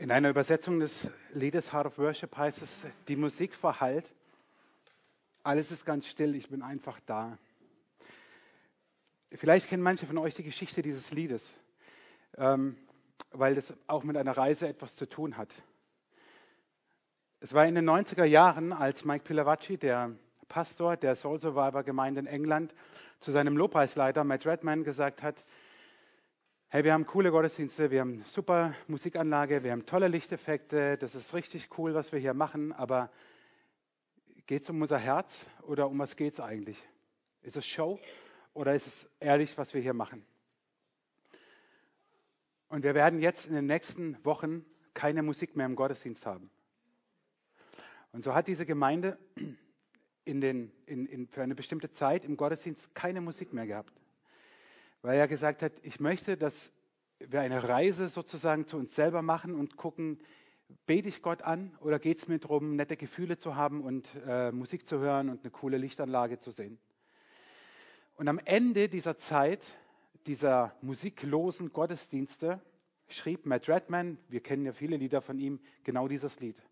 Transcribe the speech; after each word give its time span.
In 0.00 0.12
einer 0.12 0.30
Übersetzung 0.30 0.78
des 0.78 1.08
Liedes 1.34 1.72
Heart 1.72 1.86
of 1.86 1.98
Worship 1.98 2.36
heißt 2.36 2.62
es, 2.62 2.86
die 3.08 3.16
Musik 3.16 3.52
verhallt, 3.52 4.14
alles 5.42 5.72
ist 5.72 5.84
ganz 5.84 6.06
still, 6.06 6.36
ich 6.36 6.48
bin 6.48 6.62
einfach 6.62 7.00
da. 7.04 7.36
Vielleicht 9.32 9.68
kennen 9.68 9.82
manche 9.82 10.06
von 10.06 10.16
euch 10.18 10.36
die 10.36 10.44
Geschichte 10.44 10.82
dieses 10.82 11.10
Liedes, 11.10 11.52
ähm, 12.36 12.76
weil 13.32 13.56
das 13.56 13.74
auch 13.88 14.04
mit 14.04 14.16
einer 14.16 14.36
Reise 14.36 14.68
etwas 14.68 14.94
zu 14.94 15.08
tun 15.08 15.36
hat. 15.36 15.52
Es 17.40 17.52
war 17.52 17.66
in 17.66 17.74
den 17.74 17.90
90er 17.90 18.24
Jahren, 18.24 18.72
als 18.72 19.04
Mike 19.04 19.24
Pilavacci, 19.24 19.78
der 19.78 20.12
Pastor 20.46 20.96
der 20.96 21.16
Soul 21.16 21.40
Survivor 21.40 21.82
Gemeinde 21.82 22.20
in 22.20 22.28
England, 22.28 22.72
zu 23.18 23.32
seinem 23.32 23.56
Lobpreisleiter 23.56 24.22
Matt 24.22 24.46
Redman 24.46 24.84
gesagt 24.84 25.24
hat, 25.24 25.44
hey, 26.70 26.84
wir 26.84 26.92
haben 26.92 27.06
coole 27.06 27.30
Gottesdienste, 27.30 27.90
wir 27.90 28.02
haben 28.02 28.22
super 28.24 28.74
Musikanlage, 28.88 29.64
wir 29.64 29.72
haben 29.72 29.86
tolle 29.86 30.06
Lichteffekte, 30.06 30.98
das 30.98 31.14
ist 31.14 31.32
richtig 31.32 31.70
cool, 31.78 31.94
was 31.94 32.12
wir 32.12 32.18
hier 32.18 32.34
machen, 32.34 32.74
aber 32.74 33.10
geht 34.46 34.60
es 34.60 34.68
um 34.68 34.82
unser 34.82 34.98
Herz 34.98 35.46
oder 35.62 35.88
um 35.88 35.98
was 35.98 36.14
geht 36.14 36.34
es 36.34 36.40
eigentlich? 36.40 36.86
Ist 37.40 37.56
es 37.56 37.66
Show 37.66 37.98
oder 38.52 38.74
ist 38.74 38.86
es 38.86 39.08
ehrlich, 39.18 39.56
was 39.56 39.72
wir 39.72 39.80
hier 39.80 39.94
machen? 39.94 40.26
Und 42.68 42.82
wir 42.82 42.94
werden 42.94 43.18
jetzt 43.18 43.46
in 43.46 43.54
den 43.54 43.64
nächsten 43.64 44.22
Wochen 44.22 44.66
keine 44.92 45.22
Musik 45.22 45.56
mehr 45.56 45.64
im 45.64 45.74
Gottesdienst 45.74 46.26
haben. 46.26 46.50
Und 48.12 48.22
so 48.22 48.34
hat 48.34 48.46
diese 48.46 48.66
Gemeinde 48.66 49.16
in 50.26 50.42
den, 50.42 50.70
in, 50.84 51.06
in, 51.06 51.28
für 51.28 51.40
eine 51.40 51.54
bestimmte 51.54 51.88
Zeit 51.88 52.26
im 52.26 52.36
Gottesdienst 52.36 52.94
keine 52.94 53.22
Musik 53.22 53.54
mehr 53.54 53.66
gehabt 53.66 53.94
weil 55.02 55.18
er 55.18 55.28
gesagt 55.28 55.62
hat, 55.62 55.72
ich 55.82 56.00
möchte, 56.00 56.36
dass 56.36 56.72
wir 57.18 57.40
eine 57.40 57.68
Reise 57.68 58.08
sozusagen 58.08 58.66
zu 58.66 58.76
uns 58.76 58.94
selber 58.94 59.22
machen 59.22 59.54
und 59.54 59.76
gucken, 59.76 60.20
bete 60.86 61.08
ich 61.08 61.22
Gott 61.22 61.42
an 61.42 61.76
oder 61.80 61.98
geht 61.98 62.18
es 62.18 62.28
mir 62.28 62.38
darum, 62.38 62.76
nette 62.76 62.96
Gefühle 62.96 63.38
zu 63.38 63.56
haben 63.56 63.82
und 63.82 64.08
äh, 64.26 64.52
Musik 64.52 64.86
zu 64.86 64.98
hören 64.98 65.28
und 65.30 65.40
eine 65.42 65.50
coole 65.50 65.78
Lichtanlage 65.78 66.38
zu 66.38 66.50
sehen. 66.50 66.78
Und 68.16 68.28
am 68.28 68.38
Ende 68.44 68.88
dieser 68.88 69.16
Zeit, 69.16 69.64
dieser 70.26 70.74
musiklosen 70.82 71.72
Gottesdienste, 71.72 72.60
schrieb 73.08 73.46
Matt 73.46 73.68
Redman, 73.68 74.18
wir 74.28 74.42
kennen 74.42 74.66
ja 74.66 74.72
viele 74.72 74.96
Lieder 74.96 75.22
von 75.22 75.38
ihm, 75.38 75.60
genau 75.84 76.08
dieses 76.08 76.38
Lied, 76.40 76.62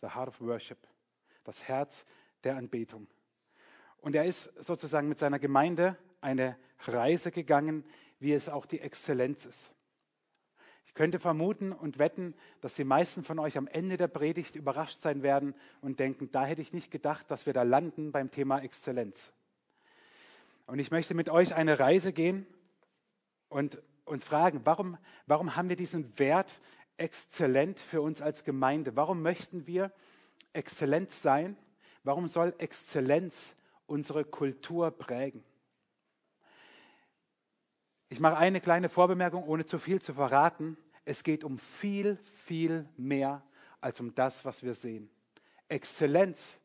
The 0.00 0.08
Heart 0.08 0.28
of 0.28 0.40
Worship, 0.40 0.78
das 1.44 1.68
Herz 1.68 2.04
der 2.42 2.56
Anbetung. 2.56 3.06
Und 3.98 4.16
er 4.16 4.24
ist 4.24 4.50
sozusagen 4.58 5.08
mit 5.08 5.18
seiner 5.18 5.38
Gemeinde 5.38 5.96
eine 6.24 6.56
Reise 6.80 7.30
gegangen, 7.30 7.84
wie 8.18 8.32
es 8.32 8.48
auch 8.48 8.66
die 8.66 8.80
Exzellenz 8.80 9.44
ist. 9.44 9.70
Ich 10.86 10.94
könnte 10.94 11.18
vermuten 11.18 11.72
und 11.72 11.98
wetten, 11.98 12.34
dass 12.60 12.74
die 12.74 12.84
meisten 12.84 13.24
von 13.24 13.38
euch 13.38 13.58
am 13.58 13.66
Ende 13.66 13.96
der 13.96 14.08
Predigt 14.08 14.54
überrascht 14.54 14.98
sein 14.98 15.22
werden 15.22 15.54
und 15.80 15.98
denken, 15.98 16.30
da 16.30 16.44
hätte 16.44 16.62
ich 16.62 16.72
nicht 16.72 16.90
gedacht, 16.90 17.30
dass 17.30 17.46
wir 17.46 17.52
da 17.52 17.62
landen 17.62 18.12
beim 18.12 18.30
Thema 18.30 18.60
Exzellenz. 18.60 19.32
Und 20.66 20.78
ich 20.78 20.90
möchte 20.90 21.14
mit 21.14 21.28
euch 21.28 21.54
eine 21.54 21.78
Reise 21.78 22.12
gehen 22.12 22.46
und 23.48 23.82
uns 24.04 24.24
fragen, 24.24 24.60
warum, 24.64 24.96
warum 25.26 25.56
haben 25.56 25.68
wir 25.68 25.76
diesen 25.76 26.18
Wert 26.18 26.60
exzellent 26.96 27.80
für 27.80 28.00
uns 28.00 28.22
als 28.22 28.44
Gemeinde? 28.44 28.96
Warum 28.96 29.20
möchten 29.20 29.66
wir 29.66 29.92
exzellent 30.52 31.10
sein? 31.10 31.56
Warum 32.02 32.28
soll 32.28 32.54
Exzellenz 32.58 33.56
unsere 33.86 34.24
Kultur 34.24 34.90
prägen? 34.90 35.42
Ich 38.14 38.20
mache 38.20 38.36
eine 38.36 38.60
kleine 38.60 38.88
Vorbemerkung, 38.88 39.42
ohne 39.42 39.66
zu 39.66 39.80
viel 39.80 40.00
zu 40.00 40.14
verraten. 40.14 40.76
Es 41.04 41.24
geht 41.24 41.42
um 41.42 41.58
viel, 41.58 42.16
viel 42.22 42.88
mehr 42.96 43.42
als 43.80 43.98
um 43.98 44.14
das, 44.14 44.44
was 44.44 44.62
wir 44.62 44.74
sehen. 44.74 45.10
Exzellenz 45.66 46.60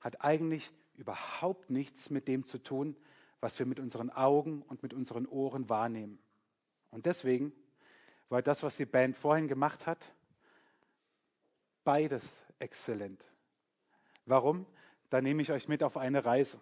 hat 0.00 0.24
eigentlich 0.24 0.72
überhaupt 0.94 1.68
nichts 1.68 2.08
mit 2.08 2.28
dem 2.28 2.46
zu 2.46 2.56
tun, 2.56 2.96
was 3.40 3.58
wir 3.58 3.66
mit 3.66 3.78
unseren 3.78 4.08
Augen 4.08 4.62
und 4.62 4.82
mit 4.82 4.94
unseren 4.94 5.26
Ohren 5.26 5.68
wahrnehmen. 5.68 6.18
Und 6.90 7.04
deswegen 7.04 7.52
war 8.30 8.40
das, 8.40 8.62
was 8.62 8.78
die 8.78 8.86
Band 8.86 9.18
vorhin 9.18 9.48
gemacht 9.48 9.86
hat, 9.86 10.02
beides 11.84 12.42
exzellent. 12.58 13.22
Warum? 14.24 14.64
Da 15.10 15.20
nehme 15.20 15.42
ich 15.42 15.52
euch 15.52 15.68
mit 15.68 15.82
auf 15.82 15.98
eine 15.98 16.24
Reise. 16.24 16.58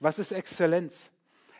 Was 0.00 0.18
ist 0.18 0.32
Exzellenz? 0.32 1.10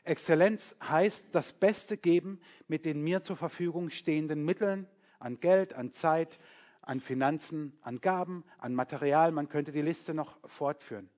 Exzellenz 0.07 0.77
heißt 0.89 1.27
das 1.33 1.53
Beste 1.53 1.97
geben 1.97 2.41
mit 2.69 2.85
den 2.85 3.03
mir 3.03 3.23
zur 3.23 3.37
Verfügung 3.37 3.91
stehenden 3.91 4.45
Mitteln 4.45 4.87
an 5.19 5.41
Geld, 5.41 5.75
an 5.75 5.91
Zeit, 5.91 6.39
an 6.81 7.01
Finanzen, 7.01 7.77
an 7.83 8.01
Gaben, 8.01 8.45
an 8.59 8.75
Material. 8.75 9.33
Man 9.33 9.49
könnte 9.49 9.73
die 9.73 9.83
Liste 9.83 10.15
noch 10.15 10.39
fortführen. 10.49 11.11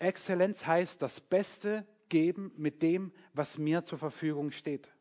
Exzellenz 0.00 0.66
heißt 0.66 1.00
das 1.00 1.20
Beste 1.20 1.86
geben 2.08 2.52
mit 2.56 2.82
dem, 2.82 3.12
was 3.34 3.56
mir 3.56 3.84
zur 3.84 3.98
Verfügung 3.98 4.50
steht. 4.50 4.92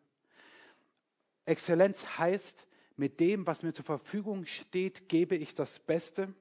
Exzellenz 1.46 2.20
heißt, 2.20 2.68
mit 2.98 3.20
dem, 3.20 3.48
was 3.48 3.64
mir 3.64 3.74
zur 3.74 3.86
Verfügung 3.86 4.46
steht, 4.46 5.10
gebe 5.10 5.36
ich 5.36 5.56
das 5.56 5.80
Beste 5.80 6.34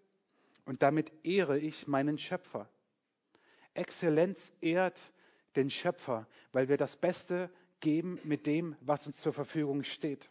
und 0.67 0.83
damit 0.83 1.11
ehre 1.25 1.59
ich 1.59 1.87
meinen 1.87 2.19
Schöpfer. 2.19 2.69
Exzellenz 3.73 4.53
ehrt 4.61 5.01
den 5.57 5.71
Schöpfer, 5.71 6.27
weil 6.53 6.69
wir 6.69 6.77
das 6.77 6.97
Beste 6.97 7.51
geben 7.81 8.19
mit 8.25 8.47
dem, 8.47 8.77
was 8.81 9.07
uns 9.07 9.21
zur 9.21 9.33
Verfügung 9.33 9.83
steht. 9.83 10.31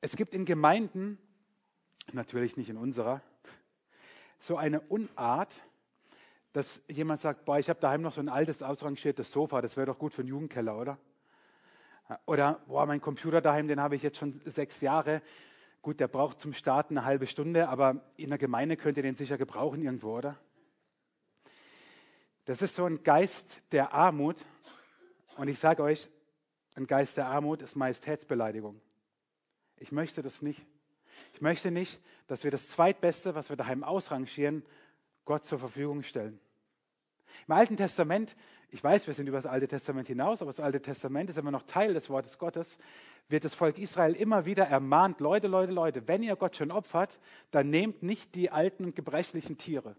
Es 0.00 0.16
gibt 0.16 0.34
in 0.34 0.44
Gemeinden, 0.44 1.18
natürlich 2.12 2.56
nicht 2.56 2.68
in 2.68 2.76
unserer, 2.76 3.22
so 4.38 4.56
eine 4.56 4.80
Unart, 4.80 5.62
dass 6.52 6.82
jemand 6.88 7.20
sagt, 7.20 7.44
boah, 7.44 7.58
ich 7.58 7.68
habe 7.68 7.80
daheim 7.80 8.02
noch 8.02 8.12
so 8.12 8.20
ein 8.20 8.28
altes, 8.28 8.62
ausrangiertes 8.62 9.30
Sofa, 9.30 9.62
das 9.62 9.76
wäre 9.76 9.86
doch 9.86 9.98
gut 9.98 10.12
für 10.12 10.22
einen 10.22 10.28
Jugendkeller, 10.28 10.76
oder? 10.76 10.98
Oder, 12.26 12.60
boah, 12.66 12.84
mein 12.86 13.00
Computer 13.00 13.40
daheim, 13.40 13.68
den 13.68 13.80
habe 13.80 13.96
ich 13.96 14.02
jetzt 14.02 14.18
schon 14.18 14.32
sechs 14.44 14.80
Jahre. 14.80 15.22
Gut, 15.80 16.00
der 16.00 16.08
braucht 16.08 16.40
zum 16.40 16.52
Starten 16.52 16.98
eine 16.98 17.06
halbe 17.06 17.26
Stunde, 17.26 17.68
aber 17.68 18.04
in 18.16 18.28
der 18.28 18.38
Gemeinde 18.38 18.76
könnt 18.76 18.96
ihr 18.96 19.02
den 19.02 19.14
sicher 19.14 19.38
gebrauchen 19.38 19.82
irgendwo, 19.82 20.18
oder? 20.18 20.38
Das 22.44 22.60
ist 22.60 22.74
so 22.74 22.84
ein 22.84 23.02
Geist 23.02 23.62
der 23.70 23.92
Armut. 23.92 24.44
Und 25.36 25.48
ich 25.48 25.58
sage 25.58 25.82
euch, 25.82 26.08
ein 26.74 26.86
Geist 26.86 27.16
der 27.16 27.26
Armut 27.26 27.62
ist 27.62 27.76
Majestätsbeleidigung. 27.76 28.80
Ich 29.76 29.92
möchte 29.92 30.22
das 30.22 30.42
nicht. 30.42 30.64
Ich 31.34 31.40
möchte 31.40 31.70
nicht, 31.70 32.00
dass 32.26 32.44
wir 32.44 32.50
das 32.50 32.68
Zweitbeste, 32.68 33.34
was 33.34 33.48
wir 33.48 33.56
daheim 33.56 33.84
ausrangieren, 33.84 34.64
Gott 35.24 35.44
zur 35.44 35.58
Verfügung 35.58 36.02
stellen. 36.02 36.40
Im 37.46 37.54
Alten 37.54 37.76
Testament, 37.76 38.36
ich 38.70 38.82
weiß, 38.82 39.06
wir 39.06 39.14
sind 39.14 39.26
über 39.26 39.38
das 39.38 39.46
Alte 39.46 39.68
Testament 39.68 40.08
hinaus, 40.08 40.42
aber 40.42 40.50
das 40.50 40.60
Alte 40.60 40.82
Testament 40.82 41.30
ist 41.30 41.38
immer 41.38 41.50
noch 41.50 41.62
Teil 41.62 41.94
des 41.94 42.10
Wortes 42.10 42.38
Gottes, 42.38 42.76
wird 43.28 43.44
das 43.44 43.54
Volk 43.54 43.78
Israel 43.78 44.14
immer 44.14 44.44
wieder 44.44 44.64
ermahnt, 44.64 45.20
Leute, 45.20 45.46
Leute, 45.46 45.72
Leute, 45.72 46.08
wenn 46.08 46.22
ihr 46.22 46.36
Gott 46.36 46.56
schon 46.56 46.70
opfert, 46.70 47.18
dann 47.50 47.70
nehmt 47.70 48.02
nicht 48.02 48.34
die 48.34 48.50
alten 48.50 48.84
und 48.84 48.96
gebrechlichen 48.96 49.56
Tiere 49.56 49.96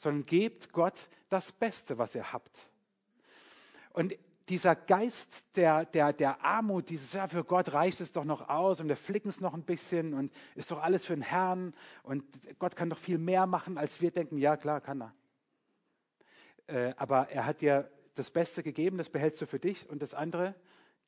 sondern 0.00 0.22
gebt 0.22 0.72
Gott 0.72 0.94
das 1.28 1.52
Beste, 1.52 1.98
was 1.98 2.14
ihr 2.14 2.32
habt. 2.32 2.70
Und 3.92 4.14
dieser 4.48 4.74
Geist 4.74 5.44
der, 5.56 5.84
der, 5.84 6.14
der 6.14 6.42
Armut, 6.42 6.88
dieses, 6.88 7.12
ja, 7.12 7.28
für 7.28 7.44
Gott 7.44 7.74
reicht 7.74 8.00
es 8.00 8.10
doch 8.10 8.24
noch 8.24 8.48
aus 8.48 8.80
und 8.80 8.88
wir 8.88 8.96
flicken 8.96 9.28
es 9.28 9.42
noch 9.42 9.52
ein 9.52 9.62
bisschen 9.62 10.14
und 10.14 10.32
ist 10.54 10.70
doch 10.70 10.82
alles 10.82 11.04
für 11.04 11.12
den 11.12 11.22
Herrn 11.22 11.74
und 12.02 12.24
Gott 12.58 12.76
kann 12.76 12.88
doch 12.88 12.96
viel 12.96 13.18
mehr 13.18 13.46
machen, 13.46 13.76
als 13.76 14.00
wir 14.00 14.10
denken, 14.10 14.38
ja 14.38 14.56
klar, 14.56 14.80
kann 14.80 15.02
er. 15.02 15.14
Äh, 16.66 16.94
aber 16.96 17.28
er 17.28 17.44
hat 17.44 17.60
dir 17.60 17.90
das 18.14 18.30
Beste 18.30 18.62
gegeben, 18.62 18.96
das 18.96 19.10
behältst 19.10 19.42
du 19.42 19.46
für 19.46 19.58
dich 19.58 19.86
und 19.90 20.00
das 20.00 20.14
andere 20.14 20.54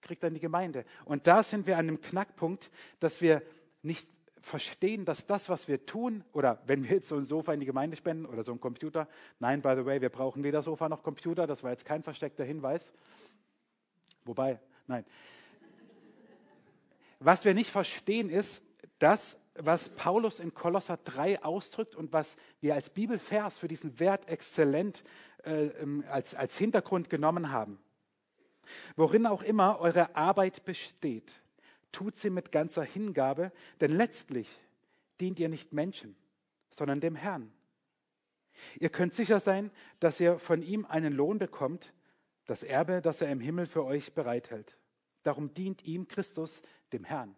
kriegt 0.02 0.22
dann 0.22 0.34
die 0.34 0.40
Gemeinde. 0.40 0.84
Und 1.06 1.26
da 1.26 1.42
sind 1.42 1.66
wir 1.66 1.78
an 1.78 1.86
dem 1.86 2.02
Knackpunkt, 2.02 2.70
dass 3.00 3.22
wir 3.22 3.40
nicht 3.80 4.06
verstehen, 4.42 5.04
dass 5.04 5.26
das, 5.26 5.48
was 5.48 5.68
wir 5.68 5.86
tun, 5.86 6.24
oder 6.32 6.60
wenn 6.66 6.84
wir 6.84 6.90
jetzt 6.96 7.08
so 7.08 7.16
ein 7.16 7.26
Sofa 7.26 7.54
in 7.54 7.60
die 7.60 7.66
Gemeinde 7.66 7.96
spenden 7.96 8.26
oder 8.26 8.42
so 8.42 8.52
ein 8.52 8.60
Computer, 8.60 9.08
nein, 9.38 9.62
by 9.62 9.74
the 9.76 9.86
way, 9.86 10.00
wir 10.00 10.10
brauchen 10.10 10.42
weder 10.42 10.62
Sofa 10.62 10.88
noch 10.88 11.02
Computer, 11.02 11.46
das 11.46 11.62
war 11.62 11.70
jetzt 11.70 11.84
kein 11.84 12.02
versteckter 12.02 12.44
Hinweis. 12.44 12.92
Wobei, 14.24 14.60
nein. 14.86 15.04
Was 17.20 17.44
wir 17.44 17.54
nicht 17.54 17.70
verstehen 17.70 18.28
ist, 18.28 18.64
das, 18.98 19.38
was 19.54 19.90
Paulus 19.90 20.40
in 20.40 20.54
Kolosser 20.54 20.98
3 21.04 21.44
ausdrückt 21.44 21.94
und 21.94 22.12
was 22.12 22.36
wir 22.60 22.74
als 22.74 22.90
Bibelvers 22.90 23.58
für 23.58 23.68
diesen 23.68 24.00
Wert 24.00 24.28
exzellent 24.28 25.04
äh, 25.44 25.66
ähm, 25.66 26.04
als, 26.08 26.34
als 26.34 26.56
Hintergrund 26.56 27.10
genommen 27.10 27.52
haben. 27.52 27.78
Worin 28.96 29.26
auch 29.26 29.42
immer 29.42 29.80
eure 29.80 30.14
Arbeit 30.16 30.64
besteht, 30.64 31.41
tut 31.92 32.16
sie 32.16 32.30
mit 32.30 32.52
ganzer 32.52 32.84
Hingabe, 32.84 33.52
denn 33.80 33.92
letztlich 33.92 34.60
dient 35.20 35.38
ihr 35.38 35.48
nicht 35.48 35.72
Menschen, 35.72 36.16
sondern 36.70 37.00
dem 37.00 37.14
Herrn. 37.14 37.52
Ihr 38.78 38.90
könnt 38.90 39.14
sicher 39.14 39.40
sein, 39.40 39.70
dass 40.00 40.20
ihr 40.20 40.38
von 40.38 40.62
ihm 40.62 40.84
einen 40.86 41.12
Lohn 41.12 41.38
bekommt, 41.38 41.94
das 42.46 42.62
Erbe, 42.62 43.00
das 43.00 43.20
er 43.20 43.30
im 43.30 43.40
Himmel 43.40 43.66
für 43.66 43.84
euch 43.84 44.14
bereithält. 44.14 44.76
Darum 45.22 45.54
dient 45.54 45.84
ihm 45.84 46.08
Christus, 46.08 46.62
dem 46.92 47.04
Herrn. 47.04 47.36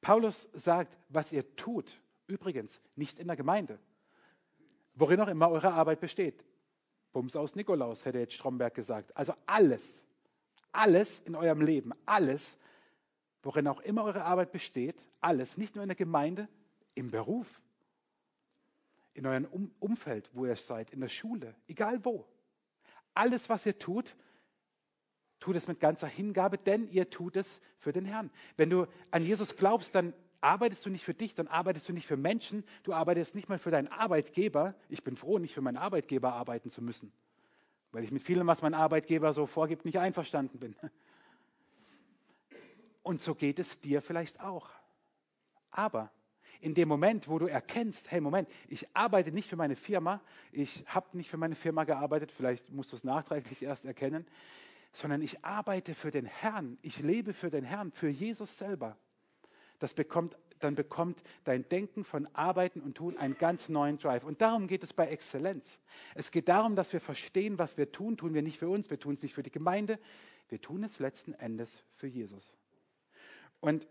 Paulus 0.00 0.48
sagt, 0.52 0.96
was 1.08 1.32
ihr 1.32 1.56
tut, 1.56 2.00
übrigens 2.26 2.80
nicht 2.94 3.18
in 3.18 3.26
der 3.26 3.36
Gemeinde, 3.36 3.78
worin 4.94 5.20
auch 5.20 5.28
immer 5.28 5.50
eure 5.50 5.72
Arbeit 5.72 6.00
besteht. 6.00 6.44
Bums 7.12 7.36
aus 7.36 7.54
Nikolaus, 7.54 8.04
hätte 8.04 8.18
jetzt 8.18 8.34
Stromberg 8.34 8.74
gesagt. 8.74 9.16
Also 9.16 9.34
alles, 9.46 10.02
alles 10.72 11.20
in 11.20 11.34
eurem 11.34 11.60
Leben, 11.60 11.92
alles, 12.04 12.58
worin 13.46 13.68
auch 13.68 13.80
immer 13.80 14.04
eure 14.04 14.24
Arbeit 14.24 14.50
besteht, 14.50 15.06
alles, 15.20 15.56
nicht 15.56 15.76
nur 15.76 15.84
in 15.84 15.88
der 15.88 15.96
Gemeinde, 15.96 16.48
im 16.94 17.10
Beruf, 17.10 17.62
in 19.14 19.24
eurem 19.24 19.44
um 19.46 19.70
Umfeld, 19.78 20.28
wo 20.32 20.44
ihr 20.46 20.56
seid, 20.56 20.90
in 20.90 21.00
der 21.00 21.08
Schule, 21.08 21.54
egal 21.68 22.04
wo. 22.04 22.26
Alles, 23.14 23.48
was 23.48 23.64
ihr 23.64 23.78
tut, 23.78 24.16
tut 25.38 25.54
es 25.54 25.68
mit 25.68 25.78
ganzer 25.78 26.08
Hingabe, 26.08 26.58
denn 26.58 26.88
ihr 26.88 27.08
tut 27.08 27.36
es 27.36 27.60
für 27.78 27.92
den 27.92 28.04
Herrn. 28.04 28.30
Wenn 28.56 28.68
du 28.68 28.86
an 29.12 29.22
Jesus 29.22 29.56
glaubst, 29.56 29.94
dann 29.94 30.12
arbeitest 30.40 30.84
du 30.84 30.90
nicht 30.90 31.04
für 31.04 31.14
dich, 31.14 31.34
dann 31.34 31.46
arbeitest 31.46 31.88
du 31.88 31.92
nicht 31.92 32.06
für 32.06 32.16
Menschen, 32.16 32.64
du 32.82 32.92
arbeitest 32.92 33.36
nicht 33.36 33.48
mal 33.48 33.58
für 33.58 33.70
deinen 33.70 33.88
Arbeitgeber. 33.88 34.74
Ich 34.88 35.04
bin 35.04 35.16
froh, 35.16 35.38
nicht 35.38 35.54
für 35.54 35.62
meinen 35.62 35.76
Arbeitgeber 35.76 36.34
arbeiten 36.34 36.70
zu 36.70 36.82
müssen, 36.82 37.12
weil 37.92 38.02
ich 38.02 38.10
mit 38.10 38.22
vielem, 38.22 38.48
was 38.48 38.60
mein 38.60 38.74
Arbeitgeber 38.74 39.32
so 39.32 39.46
vorgibt, 39.46 39.84
nicht 39.84 40.00
einverstanden 40.00 40.58
bin. 40.58 40.74
Und 43.06 43.22
so 43.22 43.36
geht 43.36 43.60
es 43.60 43.80
dir 43.80 44.02
vielleicht 44.02 44.40
auch. 44.40 44.68
Aber 45.70 46.10
in 46.60 46.74
dem 46.74 46.88
Moment, 46.88 47.28
wo 47.28 47.38
du 47.38 47.46
erkennst, 47.46 48.10
hey 48.10 48.20
Moment, 48.20 48.48
ich 48.66 48.88
arbeite 48.96 49.30
nicht 49.30 49.48
für 49.48 49.54
meine 49.54 49.76
Firma, 49.76 50.20
ich 50.50 50.84
habe 50.88 51.16
nicht 51.16 51.30
für 51.30 51.36
meine 51.36 51.54
Firma 51.54 51.84
gearbeitet, 51.84 52.32
vielleicht 52.32 52.72
musst 52.72 52.90
du 52.90 52.96
es 52.96 53.04
nachträglich 53.04 53.62
erst 53.62 53.84
erkennen, 53.84 54.26
sondern 54.90 55.22
ich 55.22 55.44
arbeite 55.44 55.94
für 55.94 56.10
den 56.10 56.24
Herrn, 56.24 56.78
ich 56.82 56.98
lebe 56.98 57.32
für 57.32 57.48
den 57.48 57.62
Herrn, 57.62 57.92
für 57.92 58.08
Jesus 58.08 58.58
selber. 58.58 58.96
Das 59.78 59.94
bekommt, 59.94 60.36
dann 60.58 60.74
bekommt 60.74 61.22
dein 61.44 61.68
Denken 61.68 62.02
von 62.02 62.26
Arbeiten 62.34 62.80
und 62.80 62.96
Tun 62.96 63.16
einen 63.16 63.38
ganz 63.38 63.68
neuen 63.68 63.98
Drive. 63.98 64.24
Und 64.24 64.40
darum 64.40 64.66
geht 64.66 64.82
es 64.82 64.92
bei 64.92 65.06
Exzellenz. 65.06 65.78
Es 66.16 66.32
geht 66.32 66.48
darum, 66.48 66.74
dass 66.74 66.92
wir 66.92 67.00
verstehen, 67.00 67.56
was 67.56 67.76
wir 67.76 67.92
tun, 67.92 68.16
tun 68.16 68.34
wir 68.34 68.42
nicht 68.42 68.58
für 68.58 68.68
uns, 68.68 68.90
wir 68.90 68.98
tun 68.98 69.14
es 69.14 69.22
nicht 69.22 69.34
für 69.34 69.44
die 69.44 69.52
Gemeinde, 69.52 70.00
wir 70.48 70.60
tun 70.60 70.82
es 70.82 70.98
letzten 70.98 71.34
Endes 71.34 71.84
für 71.94 72.08
Jesus. 72.08 72.56
Und 73.66 73.88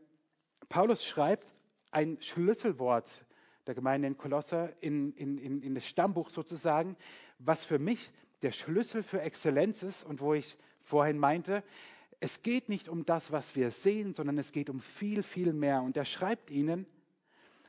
Paulus 0.69 1.03
schreibt 1.03 1.53
ein 1.91 2.17
Schlüsselwort 2.21 3.25
der 3.67 3.75
Gemeinde 3.75 4.07
in 4.07 4.17
Kolosser 4.17 4.71
in, 4.81 5.11
in, 5.15 5.37
in, 5.37 5.61
in 5.61 5.75
das 5.75 5.85
Stammbuch 5.85 6.29
sozusagen, 6.29 6.95
was 7.39 7.65
für 7.65 7.77
mich 7.77 8.13
der 8.41 8.53
Schlüssel 8.53 9.03
für 9.03 9.19
Exzellenz 9.19 9.83
ist 9.83 10.05
und 10.05 10.21
wo 10.21 10.33
ich 10.33 10.57
vorhin 10.81 11.17
meinte, 11.17 11.61
es 12.21 12.41
geht 12.41 12.69
nicht 12.69 12.87
um 12.87 13.05
das, 13.05 13.33
was 13.33 13.57
wir 13.57 13.69
sehen, 13.69 14.13
sondern 14.13 14.37
es 14.37 14.53
geht 14.53 14.69
um 14.69 14.79
viel, 14.79 15.23
viel 15.23 15.51
mehr. 15.51 15.81
Und 15.81 15.97
er 15.97 16.05
schreibt 16.05 16.51
ihnen, 16.51 16.85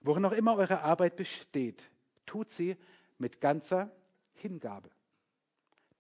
worin 0.01 0.25
auch 0.27 0.33
immer 0.33 0.57
eure 0.57 0.83
Arbeit 0.83 1.17
besteht, 1.17 1.91
tut 2.25 2.53
sie 2.53 2.77
mit 3.19 3.41
ganzer 3.41 3.91
Hingabe. 4.35 4.91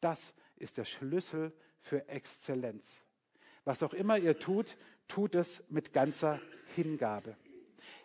Das 0.00 0.34
ist 0.54 0.78
der 0.78 0.84
Schlüssel 0.84 1.52
für 1.80 2.08
Exzellenz. 2.08 3.00
Was 3.64 3.82
auch 3.82 3.94
immer 3.94 4.16
ihr 4.16 4.38
tut, 4.38 4.76
tut 5.08 5.34
es 5.34 5.62
mit 5.68 5.92
ganzer 5.92 6.40
Hingabe. 6.74 7.36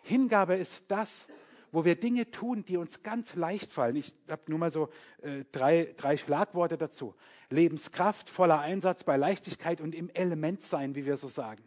Hingabe 0.02 0.54
ist 0.56 0.84
das, 0.88 1.26
wo 1.72 1.84
wir 1.84 1.96
Dinge 1.96 2.30
tun, 2.30 2.64
die 2.64 2.76
uns 2.76 3.02
ganz 3.02 3.34
leicht 3.34 3.72
fallen. 3.72 3.96
Ich 3.96 4.14
habe 4.28 4.42
nur 4.48 4.58
mal 4.58 4.70
so 4.70 4.90
äh, 5.22 5.44
drei, 5.52 5.94
drei 5.96 6.16
Schlagworte 6.16 6.76
dazu. 6.76 7.14
Lebenskraft, 7.48 8.28
voller 8.28 8.60
Einsatz 8.60 9.04
bei 9.04 9.16
Leichtigkeit 9.16 9.80
und 9.80 9.94
im 9.94 10.10
Element 10.10 10.62
sein, 10.62 10.94
wie 10.94 11.06
wir 11.06 11.16
so 11.16 11.28
sagen. 11.28 11.64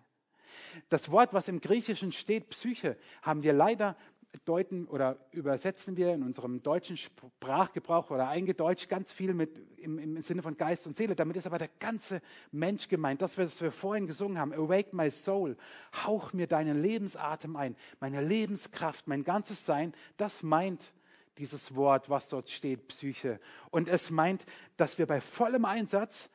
Das 0.90 1.12
Wort, 1.12 1.34
was 1.34 1.48
im 1.48 1.60
Griechischen 1.60 2.12
steht, 2.12 2.50
Psyche, 2.50 2.98
haben 3.22 3.44
wir 3.44 3.54
leider 3.54 3.98
deuten 4.38 4.88
oder 4.88 5.18
übersetzen 5.32 5.98
wir 5.98 6.14
in 6.14 6.24
unserem 6.24 6.62
deutschen 6.62 6.98
Sprachgebrauch 6.98 8.12
oder 8.12 8.28
eingedeutscht 8.28 8.90
ganz 8.90 9.12
viel 9.12 9.34
mit, 9.34 9.58
im, 9.78 10.00
im, 10.00 10.22
Sinne 10.22 10.42
von 10.42 10.58
Geist 10.58 10.88
und 10.88 10.96
Seele. 10.96 11.16
Damit 11.16 11.38
ist 11.38 11.48
aber 11.48 11.58
der 11.58 11.70
ganze 11.80 12.22
Mensch 12.52 12.88
gemeint. 12.88 13.22
Das, 13.22 13.38
was 13.38 13.62
wir 13.62 13.72
vorhin 13.72 14.08
gesungen 14.08 14.38
haben, 14.38 14.54
Awake 14.54 14.96
my 14.96 15.10
soul, 15.10 15.58
hauch 16.06 16.34
mir 16.34 16.48
deinen 16.48 16.82
Lebensatem 16.82 17.56
ein, 17.56 17.76
meine 18.00 18.22
Lebenskraft, 18.22 19.08
mein 19.08 19.24
ganzes 19.24 19.66
Sein, 19.66 19.94
das 20.18 20.44
meint 20.44 20.94
dieses 21.38 21.76
Wort, 21.76 22.10
was 22.10 22.30
dort 22.30 22.50
steht, 22.50 22.88
Psyche. 22.88 23.40
Und 23.70 23.90
es 23.90 24.10
meint, 24.10 24.46
dass 24.78 24.98
wir 24.98 25.06
bei 25.06 25.22
vollem 25.22 25.66
Einsatz 25.66 26.30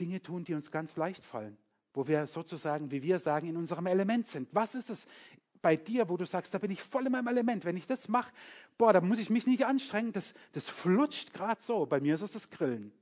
Dinge 0.00 0.20
tun, 0.20 0.44
die 0.44 0.54
uns 0.54 0.70
ganz 0.70 0.96
leicht 0.96 1.24
fallen 1.24 1.56
wo 1.94 2.08
wir 2.08 2.26
sozusagen, 2.26 2.90
wie 2.90 3.02
wir 3.02 3.20
sagen, 3.20 3.46
in 3.46 3.56
unserem 3.56 3.86
Element 3.86 4.26
sind. 4.26 4.48
Was 4.52 4.74
ist 4.74 4.90
es 4.90 5.06
bei 5.64 5.76
dir, 5.76 6.10
wo 6.10 6.18
du 6.18 6.26
sagst, 6.26 6.52
da 6.52 6.58
bin 6.58 6.70
ich 6.70 6.82
voll 6.82 7.06
in 7.06 7.12
meinem 7.12 7.26
Element. 7.26 7.64
Wenn 7.64 7.78
ich 7.78 7.86
das 7.86 8.08
mache, 8.08 8.30
boah, 8.76 8.92
da 8.92 9.00
muss 9.00 9.18
ich 9.18 9.30
mich 9.30 9.46
nicht 9.46 9.64
anstrengen. 9.64 10.12
Das, 10.12 10.34
das 10.52 10.68
flutscht 10.68 11.32
gerade 11.32 11.62
so. 11.62 11.86
Bei 11.86 12.00
mir 12.00 12.16
ist 12.16 12.20
es 12.20 12.32
das 12.32 12.50
Grillen. 12.50 12.92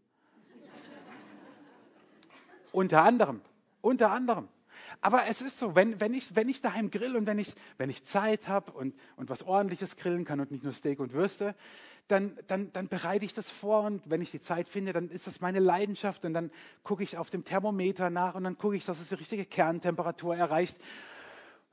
unter 2.73 3.03
anderem. 3.03 3.41
Unter 3.81 4.13
anderem. 4.13 4.47
Aber 5.01 5.27
es 5.27 5.43
ist 5.43 5.59
so, 5.59 5.75
wenn, 5.75 6.01
wenn, 6.01 6.15
ich, 6.15 6.37
wenn 6.37 6.49
ich 6.49 6.61
daheim 6.61 6.93
grill 6.93 7.17
und 7.17 7.27
wenn 7.27 7.41
ich, 7.41 7.57
wenn 7.79 7.91
ich 7.91 8.05
Zeit 8.05 8.47
habe 8.47 8.71
und, 8.71 8.95
und 9.17 9.29
was 9.29 9.43
ordentliches 9.43 9.97
grillen 9.97 10.25
kann 10.25 10.39
und 10.39 10.53
nicht 10.53 10.63
nur 10.63 10.73
Steak 10.73 11.01
und 11.01 11.15
Würste, 11.15 11.57
dann, 12.07 12.39
dann, 12.47 12.73
dann 12.73 12.87
bereite 12.87 13.25
ich 13.25 13.35
das 13.35 13.51
vor 13.51 13.83
und 13.83 14.09
wenn 14.09 14.23
ich 14.23 14.31
die 14.31 14.41
Zeit 14.41 14.69
finde, 14.69 14.93
dann 14.93 15.09
ist 15.09 15.27
das 15.27 15.41
meine 15.41 15.59
Leidenschaft 15.59 16.25
und 16.25 16.33
dann 16.33 16.53
gucke 16.85 17.03
ich 17.03 17.19
auf 17.19 17.29
dem 17.29 17.45
Thermometer 17.45 18.09
nach 18.09 18.37
und 18.37 18.45
dann 18.45 18.57
gucke 18.57 18.77
ich, 18.77 18.85
dass 18.85 19.01
es 19.01 19.09
die 19.09 19.17
richtige 19.17 19.47
Kerntemperatur 19.47 20.37
erreicht 20.37 20.77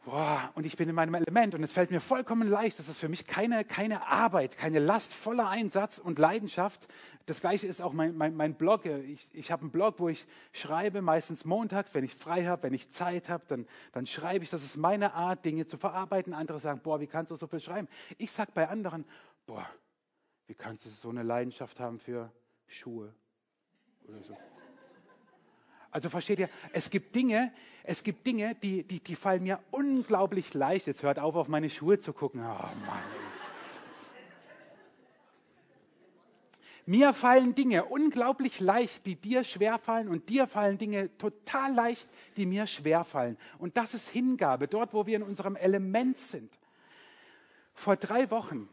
boah, 0.09 0.51
und 0.55 0.65
ich 0.65 0.75
bin 0.75 0.89
in 0.89 0.95
meinem 0.95 1.13
Element 1.13 1.55
und 1.55 1.63
es 1.63 1.71
fällt 1.71 1.91
mir 1.91 2.01
vollkommen 2.01 2.47
leicht. 2.47 2.79
Das 2.79 2.89
ist 2.89 2.97
für 2.97 3.09
mich 3.09 3.27
keine, 3.27 3.63
keine 3.63 4.07
Arbeit, 4.07 4.57
keine 4.57 4.79
Last, 4.79 5.13
voller 5.13 5.47
Einsatz 5.49 5.99
und 5.99 6.19
Leidenschaft. 6.19 6.87
Das 7.25 7.41
gleiche 7.41 7.67
ist 7.67 7.81
auch 7.81 7.93
mein, 7.93 8.17
mein, 8.17 8.35
mein 8.35 8.55
Blog. 8.55 8.85
Ich, 8.85 9.29
ich 9.33 9.51
habe 9.51 9.61
einen 9.61 9.71
Blog, 9.71 9.95
wo 9.99 10.09
ich 10.09 10.25
schreibe, 10.51 11.01
meistens 11.01 11.45
montags, 11.45 11.93
wenn 11.93 12.03
ich 12.03 12.15
frei 12.15 12.45
habe, 12.45 12.63
wenn 12.63 12.73
ich 12.73 12.89
Zeit 12.89 13.29
habe, 13.29 13.43
dann, 13.47 13.67
dann 13.91 14.07
schreibe 14.07 14.43
ich. 14.43 14.49
Das 14.49 14.63
ist 14.63 14.77
meine 14.77 15.13
Art, 15.13 15.45
Dinge 15.45 15.67
zu 15.67 15.77
verarbeiten. 15.77 16.33
Andere 16.33 16.59
sagen, 16.59 16.81
boah, 16.81 16.99
wie 16.99 17.07
kannst 17.07 17.31
du 17.31 17.35
so 17.35 17.47
viel 17.47 17.59
schreiben? 17.59 17.87
Ich 18.17 18.31
sage 18.31 18.51
bei 18.53 18.67
anderen, 18.67 19.05
boah, 19.45 19.69
wie 20.47 20.55
kannst 20.55 20.85
du 20.85 20.89
so 20.89 21.09
eine 21.09 21.23
Leidenschaft 21.23 21.79
haben 21.79 21.99
für 21.99 22.31
Schuhe 22.67 23.13
oder 24.07 24.23
so. 24.23 24.35
Also 25.91 26.09
versteht 26.09 26.39
ihr, 26.39 26.49
es 26.71 26.89
gibt 26.89 27.15
Dinge, 27.15 27.51
es 27.83 28.03
gibt 28.03 28.25
Dinge, 28.27 28.55
die, 28.55 28.83
die, 28.83 28.99
die 28.99 29.15
fallen 29.15 29.43
mir 29.43 29.59
unglaublich 29.71 30.53
leicht. 30.53 30.85
Jetzt 30.85 31.01
hört 31.01 31.17
auf, 31.17 31.35
auf 31.35 31.47
meine 31.47 31.69
Schuhe 31.69 31.97
zu 31.97 32.13
gucken. 32.13 32.41
Oh 32.41 32.45
Mann. 32.45 33.03
Mir 36.85 37.13
fallen 37.13 37.53
Dinge 37.53 37.85
unglaublich 37.85 38.59
leicht, 38.59 39.05
die 39.05 39.15
dir 39.15 39.43
schwer 39.43 39.77
fallen 39.77 40.07
und 40.07 40.29
dir 40.29 40.47
fallen 40.47 40.77
Dinge 40.79 41.15
total 41.17 41.73
leicht, 41.73 42.07
die 42.35 42.47
mir 42.47 42.65
schwer 42.65 43.03
fallen. 43.03 43.37
Und 43.59 43.77
das 43.77 43.93
ist 43.93 44.09
Hingabe, 44.09 44.67
dort, 44.67 44.93
wo 44.93 45.05
wir 45.05 45.15
in 45.15 45.23
unserem 45.23 45.55
Element 45.55 46.17
sind. 46.17 46.51
Vor 47.73 47.95
drei 47.95 48.31
Wochen, 48.31 48.67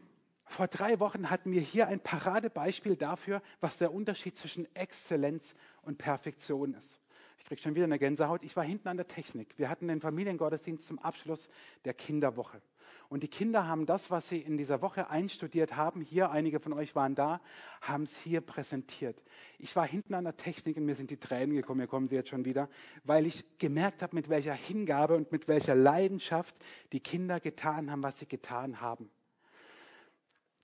vor 0.45 0.67
drei 0.67 0.99
Wochen 0.99 1.29
hatten 1.29 1.51
wir 1.51 1.61
hier 1.61 1.87
ein 1.87 1.99
Paradebeispiel 1.99 2.95
dafür, 2.95 3.41
was 3.61 3.77
der 3.77 3.93
Unterschied 3.93 4.35
zwischen 4.35 4.67
Exzellenz 4.75 5.53
und 5.83 5.97
Perfektion 5.97 6.73
ist 6.73 6.99
kriege 7.45 7.61
schon 7.61 7.75
wieder 7.75 7.85
eine 7.85 7.99
Gänsehaut. 7.99 8.43
Ich 8.43 8.55
war 8.55 8.63
hinten 8.63 8.87
an 8.87 8.97
der 8.97 9.07
Technik. 9.07 9.57
Wir 9.57 9.69
hatten 9.69 9.87
den 9.87 10.01
Familiengottesdienst 10.01 10.85
zum 10.85 10.99
Abschluss 10.99 11.49
der 11.85 11.93
Kinderwoche. 11.93 12.61
Und 13.09 13.23
die 13.23 13.29
Kinder 13.29 13.67
haben 13.67 13.85
das, 13.85 14.11
was 14.11 14.27
sie 14.27 14.39
in 14.39 14.57
dieser 14.57 14.81
Woche 14.81 15.09
einstudiert 15.09 15.75
haben, 15.75 16.01
hier, 16.01 16.29
einige 16.31 16.59
von 16.59 16.73
euch 16.73 16.95
waren 16.95 17.15
da, 17.15 17.39
haben 17.81 18.03
es 18.03 18.17
hier 18.17 18.41
präsentiert. 18.41 19.23
Ich 19.59 19.75
war 19.75 19.87
hinten 19.87 20.13
an 20.13 20.25
der 20.25 20.35
Technik 20.35 20.75
und 20.77 20.85
mir 20.85 20.95
sind 20.95 21.09
die 21.09 21.17
Tränen 21.17 21.55
gekommen, 21.55 21.79
hier 21.79 21.87
kommen 21.87 22.07
sie 22.07 22.15
jetzt 22.15 22.29
schon 22.29 22.43
wieder, 22.43 22.69
weil 23.03 23.25
ich 23.25 23.57
gemerkt 23.59 24.01
habe, 24.01 24.15
mit 24.15 24.29
welcher 24.29 24.53
Hingabe 24.53 25.15
und 25.15 25.31
mit 25.31 25.47
welcher 25.47 25.75
Leidenschaft 25.75 26.55
die 26.91 26.99
Kinder 26.99 27.39
getan 27.39 27.91
haben, 27.91 28.03
was 28.03 28.19
sie 28.19 28.27
getan 28.27 28.81
haben. 28.81 29.09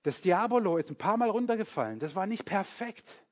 Das 0.02 0.20
Diabolo 0.20 0.76
ist 0.76 0.90
ein 0.90 0.96
paar 0.96 1.16
Mal 1.16 1.30
runtergefallen. 1.30 1.98
Das 1.98 2.14
war 2.14 2.26
nicht 2.26 2.44
perfekt, 2.44 3.24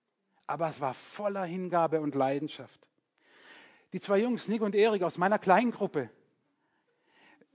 aber 0.47 0.71
es 0.71 0.81
war 0.81 0.95
voller 0.95 1.45
Hingabe 1.45 2.01
und 2.01 2.15
Leidenschaft 2.15 2.89
die 3.93 4.01
zwei 4.01 4.19
Jungs, 4.19 4.49
Nick 4.49 4.63
und 4.63 4.75
Erik 4.75 5.03
aus 5.03 5.19
meiner 5.19 5.39
kleinen 5.39 5.71
Gruppe, 5.71 6.11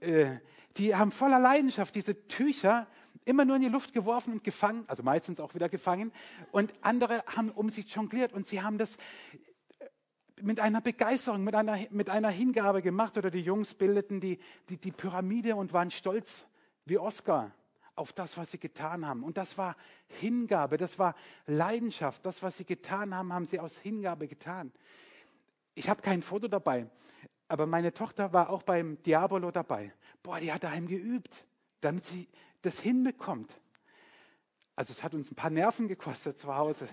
äh, 0.00 0.36
die 0.76 0.94
haben 0.94 1.10
voller 1.10 1.38
Leidenschaft 1.38 1.94
diese 1.94 2.26
Tücher 2.28 2.86
immer 3.24 3.44
nur 3.44 3.56
in 3.56 3.62
die 3.62 3.68
Luft 3.68 3.92
geworfen 3.92 4.32
und 4.34 4.44
gefangen, 4.44 4.84
also 4.86 5.02
meistens 5.02 5.40
auch 5.40 5.54
wieder 5.54 5.68
gefangen. 5.68 6.12
Und 6.50 6.72
andere 6.80 7.24
haben 7.26 7.50
um 7.50 7.68
sie 7.68 7.82
jongliert 7.82 8.32
und 8.32 8.46
sie 8.46 8.62
haben 8.62 8.78
das 8.78 8.96
äh, 8.96 9.86
mit 10.40 10.60
einer 10.60 10.80
Begeisterung, 10.80 11.44
mit 11.44 11.54
einer, 11.54 11.78
mit 11.90 12.08
einer 12.08 12.30
Hingabe 12.30 12.80
gemacht. 12.80 13.16
Oder 13.18 13.30
die 13.30 13.40
Jungs 13.40 13.74
bildeten 13.74 14.20
die, 14.20 14.38
die, 14.68 14.78
die 14.78 14.92
Pyramide 14.92 15.56
und 15.56 15.72
waren 15.72 15.90
stolz 15.90 16.46
wie 16.84 16.98
Oscar 16.98 17.52
auf 17.96 18.12
das, 18.12 18.38
was 18.38 18.52
sie 18.52 18.58
getan 18.58 19.04
haben. 19.04 19.24
Und 19.24 19.36
das 19.36 19.58
war 19.58 19.76
Hingabe, 20.06 20.76
das 20.76 20.98
war 20.98 21.14
Leidenschaft. 21.46 22.24
Das, 22.24 22.42
was 22.42 22.56
sie 22.56 22.64
getan 22.64 23.14
haben, 23.14 23.32
haben 23.32 23.46
sie 23.46 23.58
aus 23.58 23.76
Hingabe 23.76 24.28
getan. 24.28 24.72
Ich 25.78 25.88
habe 25.88 26.02
kein 26.02 26.22
Foto 26.22 26.48
dabei, 26.48 26.88
aber 27.46 27.64
meine 27.66 27.94
Tochter 27.94 28.32
war 28.32 28.50
auch 28.50 28.64
beim 28.64 29.00
Diabolo 29.04 29.52
dabei. 29.52 29.92
boah, 30.24 30.40
die 30.40 30.52
hat 30.52 30.64
daheim 30.64 30.88
geübt, 30.88 31.46
damit 31.82 32.04
sie 32.04 32.26
das 32.62 32.80
hinbekommt. 32.80 33.54
Also 34.74 34.92
es 34.92 35.04
hat 35.04 35.14
uns 35.14 35.30
ein 35.30 35.36
paar 35.36 35.50
Nerven 35.50 35.86
gekostet 35.86 36.36
zu 36.36 36.56
Hause. 36.56 36.88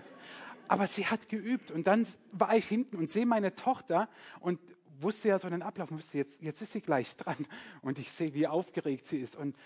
Aber 0.68 0.86
sie 0.86 1.04
hat 1.04 1.28
geübt. 1.28 1.72
Und 1.72 1.88
dann 1.88 2.06
war 2.30 2.56
ich 2.56 2.68
hinten 2.68 2.96
und 2.96 3.10
sehe 3.10 3.26
meine 3.26 3.56
Tochter 3.56 4.08
und 4.38 4.60
wusste 5.00 5.30
ja 5.30 5.40
so 5.40 5.50
den 5.50 5.62
Ablauf, 5.62 5.90
wusste 5.90 6.18
jetzt, 6.18 6.40
jetzt 6.40 6.62
ist 6.62 6.70
sie 6.70 6.80
gleich 6.80 7.16
dran. 7.16 7.36
Und 7.82 7.98
ich 7.98 8.12
sehe, 8.12 8.34
wie 8.34 8.46
aufgeregt 8.46 9.06
sie 9.06 9.18
ist. 9.18 9.34
Und 9.34 9.56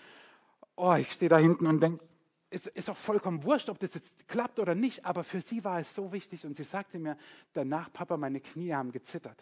oh, 0.75 0.95
ich 0.95 1.11
stehe 1.11 1.29
da 1.29 1.37
hinten 1.37 1.67
und 1.67 1.79
denke, 1.79 2.03
es 2.53 2.67
ist 2.67 2.89
auch 2.89 2.97
vollkommen 2.97 3.43
wurscht, 3.45 3.69
ob 3.69 3.79
das 3.79 3.93
jetzt 3.93 4.27
klappt 4.27 4.59
oder 4.59 4.75
nicht, 4.75 5.05
aber 5.05 5.23
für 5.23 5.41
sie 5.41 5.63
war 5.63 5.79
es 5.79 5.95
so 5.95 6.11
wichtig. 6.11 6.45
Und 6.45 6.55
sie 6.57 6.65
sagte 6.65 6.99
mir 6.99 7.17
danach, 7.53 7.91
Papa, 7.91 8.17
meine 8.17 8.41
Knie 8.41 8.73
haben 8.73 8.91
gezittert. 8.91 9.41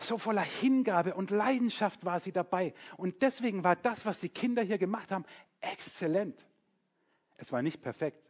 So 0.00 0.18
voller 0.18 0.42
Hingabe 0.42 1.14
und 1.14 1.30
Leidenschaft 1.30 2.04
war 2.04 2.18
sie 2.18 2.32
dabei. 2.32 2.74
Und 2.96 3.22
deswegen 3.22 3.62
war 3.62 3.76
das, 3.76 4.04
was 4.04 4.18
die 4.18 4.28
Kinder 4.28 4.62
hier 4.62 4.78
gemacht 4.78 5.12
haben, 5.12 5.24
exzellent. 5.60 6.44
Es 7.36 7.52
war 7.52 7.62
nicht 7.62 7.80
perfekt. 7.80 8.20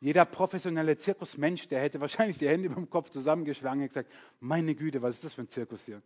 Jeder 0.00 0.24
professionelle 0.24 0.96
Zirkusmensch, 0.96 1.68
der 1.68 1.82
hätte 1.82 2.00
wahrscheinlich 2.00 2.38
die 2.38 2.48
Hände 2.48 2.66
über 2.66 2.76
dem 2.76 2.88
Kopf 2.88 3.10
zusammengeschlagen 3.10 3.82
und 3.82 3.88
gesagt, 3.88 4.10
meine 4.40 4.74
Güte, 4.74 5.02
was 5.02 5.16
ist 5.16 5.24
das 5.24 5.34
für 5.34 5.42
ein 5.42 5.50
Zirkus 5.50 5.84
hier? 5.84 6.00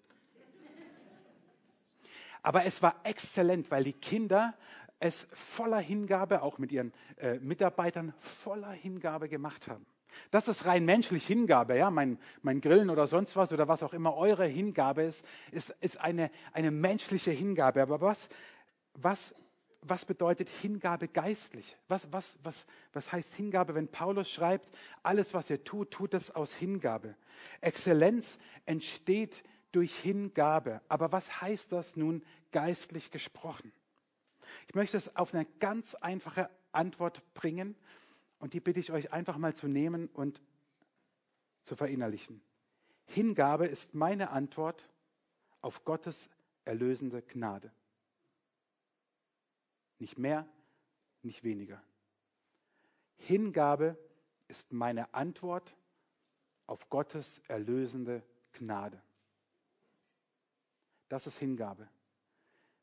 Aber 2.43 2.65
es 2.65 2.83
war 2.83 3.01
exzellent, 3.05 3.71
weil 3.71 3.85
die 3.85 3.93
Kinder 3.93 4.55
es 4.99 5.27
voller 5.33 5.79
Hingabe, 5.81 6.43
auch 6.43 6.59
mit 6.59 6.73
ihren 6.73 6.93
äh, 7.19 7.39
Mitarbeitern, 7.39 8.15
voller 8.19 8.71
Hingabe 8.71 9.29
gemacht 9.29 9.69
haben. 9.69 9.87
Das 10.31 10.49
ist 10.49 10.65
rein 10.67 10.85
menschlich 10.85 11.27
Hingabe, 11.27 11.77
ja, 11.77 11.91
mein, 11.91 12.19
mein 12.43 12.61
Grillen 12.61 12.91
oder 12.91 13.07
sonst 13.07 13.37
was 13.37 13.53
oder 13.53 13.69
was 13.69 13.83
auch 13.83 13.93
immer 13.93 14.17
eure 14.17 14.47
Hingabe 14.47 15.03
ist, 15.03 15.25
ist, 15.53 15.75
ist 15.81 16.01
eine, 16.01 16.31
eine 16.53 16.71
menschliche 16.71 17.31
Hingabe. 17.31 17.83
Aber 17.83 18.01
was, 18.01 18.29
was, 18.95 19.35
was 19.83 20.05
bedeutet 20.05 20.49
Hingabe 20.49 21.09
geistlich? 21.09 21.77
Was, 21.89 22.11
was, 22.13 22.39
was, 22.43 22.67
was 22.93 23.13
heißt 23.13 23.35
Hingabe, 23.35 23.75
wenn 23.75 23.89
Paulus 23.89 24.31
schreibt, 24.31 24.71
alles, 25.03 25.35
was 25.35 25.51
ihr 25.51 25.63
tut, 25.65 25.91
tut 25.91 26.15
es 26.15 26.35
aus 26.35 26.55
Hingabe. 26.55 27.15
Exzellenz 27.61 28.39
entsteht 28.65 29.45
durch 29.73 29.95
Hingabe. 29.97 30.81
Aber 30.89 31.13
was 31.13 31.41
heißt 31.41 31.73
das 31.73 31.97
nun 31.97 32.25
geistlich 32.53 33.11
gesprochen? 33.11 33.73
Ich 34.69 34.75
möchte 34.75 34.97
es 34.97 35.15
auf 35.17 35.35
eine 35.35 35.47
ganz 35.61 35.95
einfache 35.95 36.51
Antwort 36.73 37.23
bringen 37.35 37.77
und 38.39 38.53
die 38.53 38.61
bitte 38.61 38.81
ich 38.81 38.93
euch 38.93 39.13
einfach 39.13 39.39
mal 39.39 39.55
zu 39.55 39.69
nehmen 39.69 40.09
und 40.09 40.43
zu 41.63 41.77
verinnerlichen. 41.77 42.43
Hingabe 43.07 43.67
ist 43.67 43.95
meine 43.95 44.31
Antwort 44.31 44.89
auf 45.61 45.85
Gottes 45.85 46.29
erlösende 46.65 47.23
Gnade. 47.23 47.73
Nicht 49.99 50.19
mehr, 50.19 50.47
nicht 51.23 51.43
weniger. 51.43 51.83
Hingabe 53.17 53.99
ist 54.49 54.73
meine 54.73 55.13
Antwort 55.15 55.75
auf 56.67 56.89
Gottes 56.91 57.41
erlösende 57.49 58.23
Gnade. 58.53 59.01
Das 61.09 61.27
ist 61.27 61.39
Hingabe. 61.39 61.89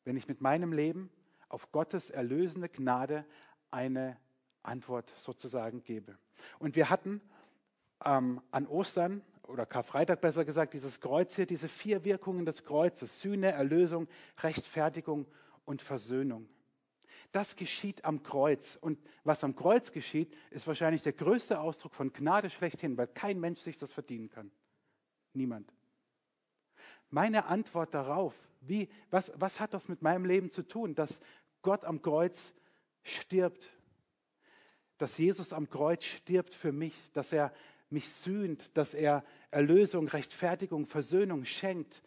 Wenn 0.04 0.16
ich 0.16 0.28
mit 0.28 0.40
meinem 0.40 0.72
Leben 0.72 1.10
auf 1.54 1.70
Gottes 1.70 2.10
erlösende 2.10 2.68
Gnade 2.68 3.24
eine 3.70 4.18
Antwort 4.64 5.12
sozusagen 5.16 5.84
gebe. 5.84 6.18
Und 6.58 6.74
wir 6.74 6.90
hatten 6.90 7.20
ähm, 8.04 8.40
an 8.50 8.66
Ostern 8.66 9.22
oder 9.46 9.64
Karfreitag 9.64 10.20
besser 10.20 10.44
gesagt 10.44 10.74
dieses 10.74 11.00
Kreuz 11.00 11.36
hier, 11.36 11.46
diese 11.46 11.68
vier 11.68 12.04
Wirkungen 12.04 12.44
des 12.44 12.64
Kreuzes, 12.64 13.20
Sühne, 13.20 13.52
Erlösung, 13.52 14.08
Rechtfertigung 14.42 15.26
und 15.64 15.80
Versöhnung. 15.80 16.48
Das 17.30 17.54
geschieht 17.54 18.04
am 18.04 18.24
Kreuz. 18.24 18.76
Und 18.80 18.98
was 19.22 19.44
am 19.44 19.54
Kreuz 19.54 19.92
geschieht, 19.92 20.34
ist 20.50 20.66
wahrscheinlich 20.66 21.02
der 21.02 21.12
größte 21.12 21.60
Ausdruck 21.60 21.94
von 21.94 22.12
Gnade 22.12 22.50
schlechthin, 22.50 22.96
weil 22.96 23.06
kein 23.06 23.38
Mensch 23.38 23.60
sich 23.60 23.78
das 23.78 23.92
verdienen 23.92 24.28
kann. 24.28 24.50
Niemand. 25.34 25.72
Meine 27.10 27.46
Antwort 27.46 27.94
darauf, 27.94 28.34
wie, 28.66 28.88
was, 29.10 29.32
was 29.36 29.60
hat 29.60 29.74
das 29.74 29.88
mit 29.88 30.02
meinem 30.02 30.24
Leben 30.24 30.50
zu 30.50 30.62
tun, 30.62 30.94
dass 30.94 31.20
Gott 31.64 31.84
am 31.84 32.02
Kreuz 32.02 32.52
stirbt, 33.02 33.68
dass 34.98 35.18
Jesus 35.18 35.52
am 35.52 35.68
Kreuz 35.68 36.04
stirbt 36.04 36.54
für 36.54 36.70
mich, 36.70 36.94
dass 37.12 37.32
er 37.32 37.52
mich 37.90 38.10
sühnt, 38.12 38.76
dass 38.76 38.94
er 38.94 39.24
Erlösung, 39.50 40.06
Rechtfertigung, 40.06 40.86
Versöhnung 40.86 41.44
schenkt, 41.44 42.02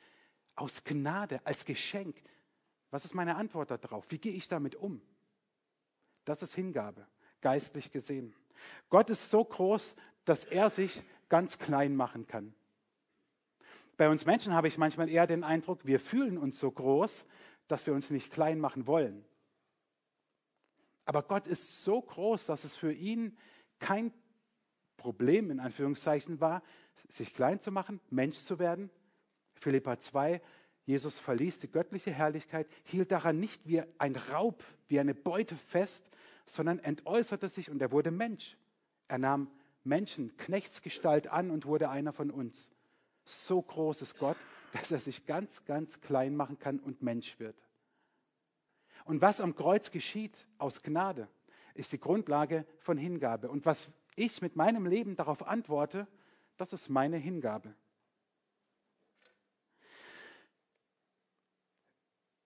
aus 0.55 0.83
Gnade, 0.83 1.41
als 1.43 1.65
Geschenk. 1.65 2.15
Was 2.91 3.03
ist 3.03 3.15
meine 3.15 3.35
Antwort 3.35 3.71
darauf? 3.71 4.09
Wie 4.11 4.19
gehe 4.19 4.33
ich 4.33 4.47
damit 4.47 4.75
um? 4.75 5.01
Das 6.23 6.43
ist 6.43 6.55
Hingabe, 6.55 7.07
geistlich 7.41 7.91
gesehen. 7.91 8.35
Gott 8.89 9.09
ist 9.09 9.29
so 9.29 9.43
groß, 9.43 9.95
dass 10.23 10.45
er 10.45 10.69
sich 10.69 11.03
ganz 11.29 11.57
klein 11.57 11.95
machen 11.95 12.27
kann. 12.27 12.53
Bei 13.97 14.09
uns 14.09 14.25
Menschen 14.25 14.53
habe 14.53 14.67
ich 14.67 14.77
manchmal 14.77 15.09
eher 15.09 15.25
den 15.25 15.43
Eindruck, 15.43 15.85
wir 15.85 15.99
fühlen 15.99 16.37
uns 16.37 16.59
so 16.59 16.69
groß, 16.69 17.25
dass 17.67 17.87
wir 17.87 17.93
uns 17.93 18.11
nicht 18.11 18.31
klein 18.31 18.59
machen 18.59 18.85
wollen. 18.85 19.25
Aber 21.07 21.23
Gott 21.23 21.47
ist 21.47 21.85
so 21.85 22.01
groß, 22.01 22.47
dass 22.47 22.65
es 22.65 22.75
für 22.75 22.91
ihn 22.91 23.37
kein 23.79 24.11
Problem 24.97 25.49
in 25.49 25.61
Anführungszeichen 25.61 26.41
war, 26.41 26.61
sich 27.07 27.33
klein 27.33 27.61
zu 27.61 27.71
machen, 27.71 28.01
Mensch 28.09 28.37
zu 28.39 28.59
werden. 28.59 28.89
Philippa 29.53 29.97
2, 29.97 30.41
Jesus 30.83 31.17
verließ 31.17 31.59
die 31.59 31.71
göttliche 31.71 32.11
Herrlichkeit, 32.11 32.67
hielt 32.83 33.13
daran 33.13 33.39
nicht 33.39 33.65
wie 33.65 33.83
ein 33.97 34.17
Raub, 34.17 34.65
wie 34.89 34.99
eine 34.99 35.15
Beute 35.15 35.55
fest, 35.55 36.03
sondern 36.45 36.79
entäußerte 36.79 37.47
sich 37.47 37.71
und 37.71 37.81
er 37.81 37.93
wurde 37.93 38.11
Mensch. 38.11 38.57
Er 39.07 39.17
nahm 39.17 39.49
Menschen, 39.85 40.35
Knechtsgestalt 40.35 41.27
an 41.27 41.51
und 41.51 41.65
wurde 41.65 41.89
einer 41.89 42.11
von 42.11 42.31
uns. 42.31 42.69
So 43.23 43.61
groß 43.61 44.01
ist 44.01 44.17
Gott, 44.17 44.37
dass 44.73 44.91
er 44.91 44.99
sich 44.99 45.25
ganz, 45.25 45.63
ganz 45.63 46.01
klein 46.01 46.35
machen 46.35 46.59
kann 46.59 46.79
und 46.79 47.01
Mensch 47.01 47.39
wird. 47.39 47.66
Und 49.07 49.21
was 49.21 49.39
am 49.39 49.55
Kreuz 49.55 49.91
geschieht 49.91 50.45
aus 50.57 50.83
Gnade, 50.83 51.29
ist 51.75 51.93
die 51.93 51.99
Grundlage 51.99 52.65
von 52.77 52.97
Hingabe. 52.97 53.49
Und 53.49 53.65
was 53.65 53.89
ich 54.17 54.41
mit 54.41 54.57
meinem 54.57 54.85
Leben 54.85 55.15
darauf 55.15 55.47
antworte, 55.47 56.07
das 56.57 56.73
ist 56.73 56.89
meine 56.89 57.15
Hingabe. 57.15 57.73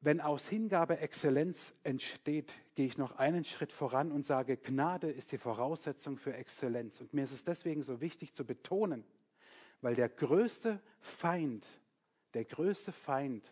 Wenn 0.01 0.22
aus 0.22 0.48
Hingabe 0.48 1.00
Exzellenz 1.00 1.74
entsteht, 1.84 2.53
gehe 2.75 2.86
ich 2.86 2.98
noch 2.98 3.15
einen 3.15 3.44
Schritt 3.44 3.72
voran 3.72 4.12
und 4.12 4.24
sage, 4.24 4.56
Gnade 4.56 5.10
ist 5.10 5.32
die 5.32 5.39
Voraussetzung 5.39 6.18
für 6.18 6.36
Exzellenz. 6.36 7.01
Und 7.01 7.13
mir 7.13 7.24
ist 7.24 7.32
es 7.32 7.44
deswegen 7.44 7.82
so 7.82 8.01
wichtig 8.01 8.36
zu 8.36 8.46
betonen, 8.46 9.03
weil 9.82 9.96
der 9.96 10.10
größte 10.10 10.80
Feind, 11.00 11.65
der 12.36 12.46
größte 12.46 12.91
Feind 12.91 13.51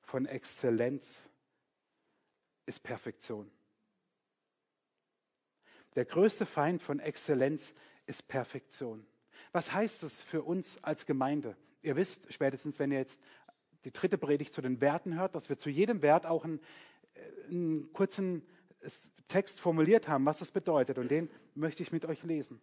von 0.00 0.26
Exzellenz 0.26 1.30
ist 2.68 2.82
Perfektion. 2.82 3.50
Der 5.96 6.04
größte 6.04 6.46
Feind 6.46 6.82
von 6.82 7.00
Exzellenz 7.00 7.74
ist 8.06 8.28
Perfektion. 8.28 9.04
Was 9.52 9.72
heißt 9.72 10.02
das 10.02 10.22
für 10.22 10.42
uns 10.42 10.82
als 10.84 11.06
Gemeinde? 11.06 11.56
Ihr 11.82 11.96
wisst 11.96 12.32
spätestens, 12.32 12.78
wenn 12.78 12.92
ihr 12.92 12.98
jetzt 12.98 13.20
die 13.84 13.92
dritte 13.92 14.18
Predigt 14.18 14.52
zu 14.52 14.60
den 14.60 14.80
Werten 14.80 15.18
hört, 15.18 15.34
dass 15.34 15.48
wir 15.48 15.58
zu 15.58 15.70
jedem 15.70 16.02
Wert 16.02 16.26
auch 16.26 16.44
einen, 16.44 16.60
äh, 17.14 17.48
einen 17.48 17.92
kurzen 17.92 18.46
Text 19.28 19.60
formuliert 19.60 20.08
haben, 20.08 20.24
was 20.26 20.38
das 20.38 20.52
bedeutet. 20.52 20.98
Und 20.98 21.10
den 21.10 21.30
möchte 21.54 21.82
ich 21.82 21.92
mit 21.92 22.04
euch 22.04 22.22
lesen. 22.22 22.60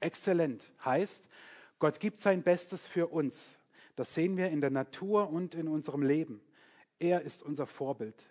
Exzellent 0.00 0.70
heißt, 0.84 1.28
Gott 1.78 2.00
gibt 2.00 2.18
sein 2.18 2.42
Bestes 2.42 2.86
für 2.86 3.08
uns. 3.08 3.56
Das 3.96 4.14
sehen 4.14 4.36
wir 4.36 4.50
in 4.50 4.60
der 4.60 4.70
Natur 4.70 5.30
und 5.30 5.54
in 5.54 5.66
unserem 5.66 6.02
Leben. 6.02 6.40
Er 6.98 7.22
ist 7.22 7.42
unser 7.42 7.66
Vorbild. 7.66 8.28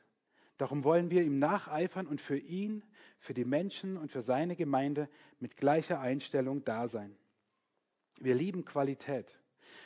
Darum 0.57 0.83
wollen 0.83 1.11
wir 1.11 1.21
ihm 1.23 1.39
nacheifern 1.39 2.07
und 2.07 2.19
für 2.19 2.37
ihn, 2.37 2.83
für 3.19 3.33
die 3.33 3.45
Menschen 3.45 3.97
und 3.97 4.11
für 4.11 4.21
seine 4.21 4.55
Gemeinde 4.55 5.07
mit 5.39 5.55
gleicher 5.55 5.99
Einstellung 5.99 6.63
da 6.63 6.87
sein. 6.87 7.15
Wir 8.19 8.33
lieben 8.33 8.65
Qualität. 8.65 9.39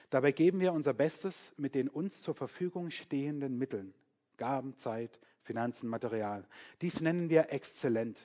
Dabei 0.10 0.32
geben 0.32 0.60
wir 0.60 0.74
unser 0.74 0.94
Bestes 0.94 1.54
mit 1.58 1.75
den 1.75 1.90
uns 1.90 2.22
zur 2.22 2.36
Verfügung 2.36 2.90
stehenden 2.90 3.58
Mitteln. 3.58 3.94
Gaben, 4.38 4.78
Zeit, 4.78 5.20
Finanzen, 5.42 5.90
Material. 5.90 6.48
Dies 6.82 7.01
nennen 7.01 7.30
wir 7.30 7.51
exzellent. 7.51 8.22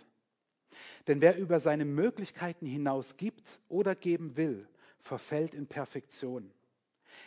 Denn 1.08 1.20
wer 1.20 1.36
über 1.38 1.60
seine 1.60 1.84
Möglichkeiten 1.84 2.66
hinaus 2.66 3.16
gibt 3.16 3.60
oder 3.68 3.94
geben 3.94 4.36
will, 4.36 4.68
verfällt 4.98 5.54
in 5.54 5.66
Perfektion. 5.66 6.52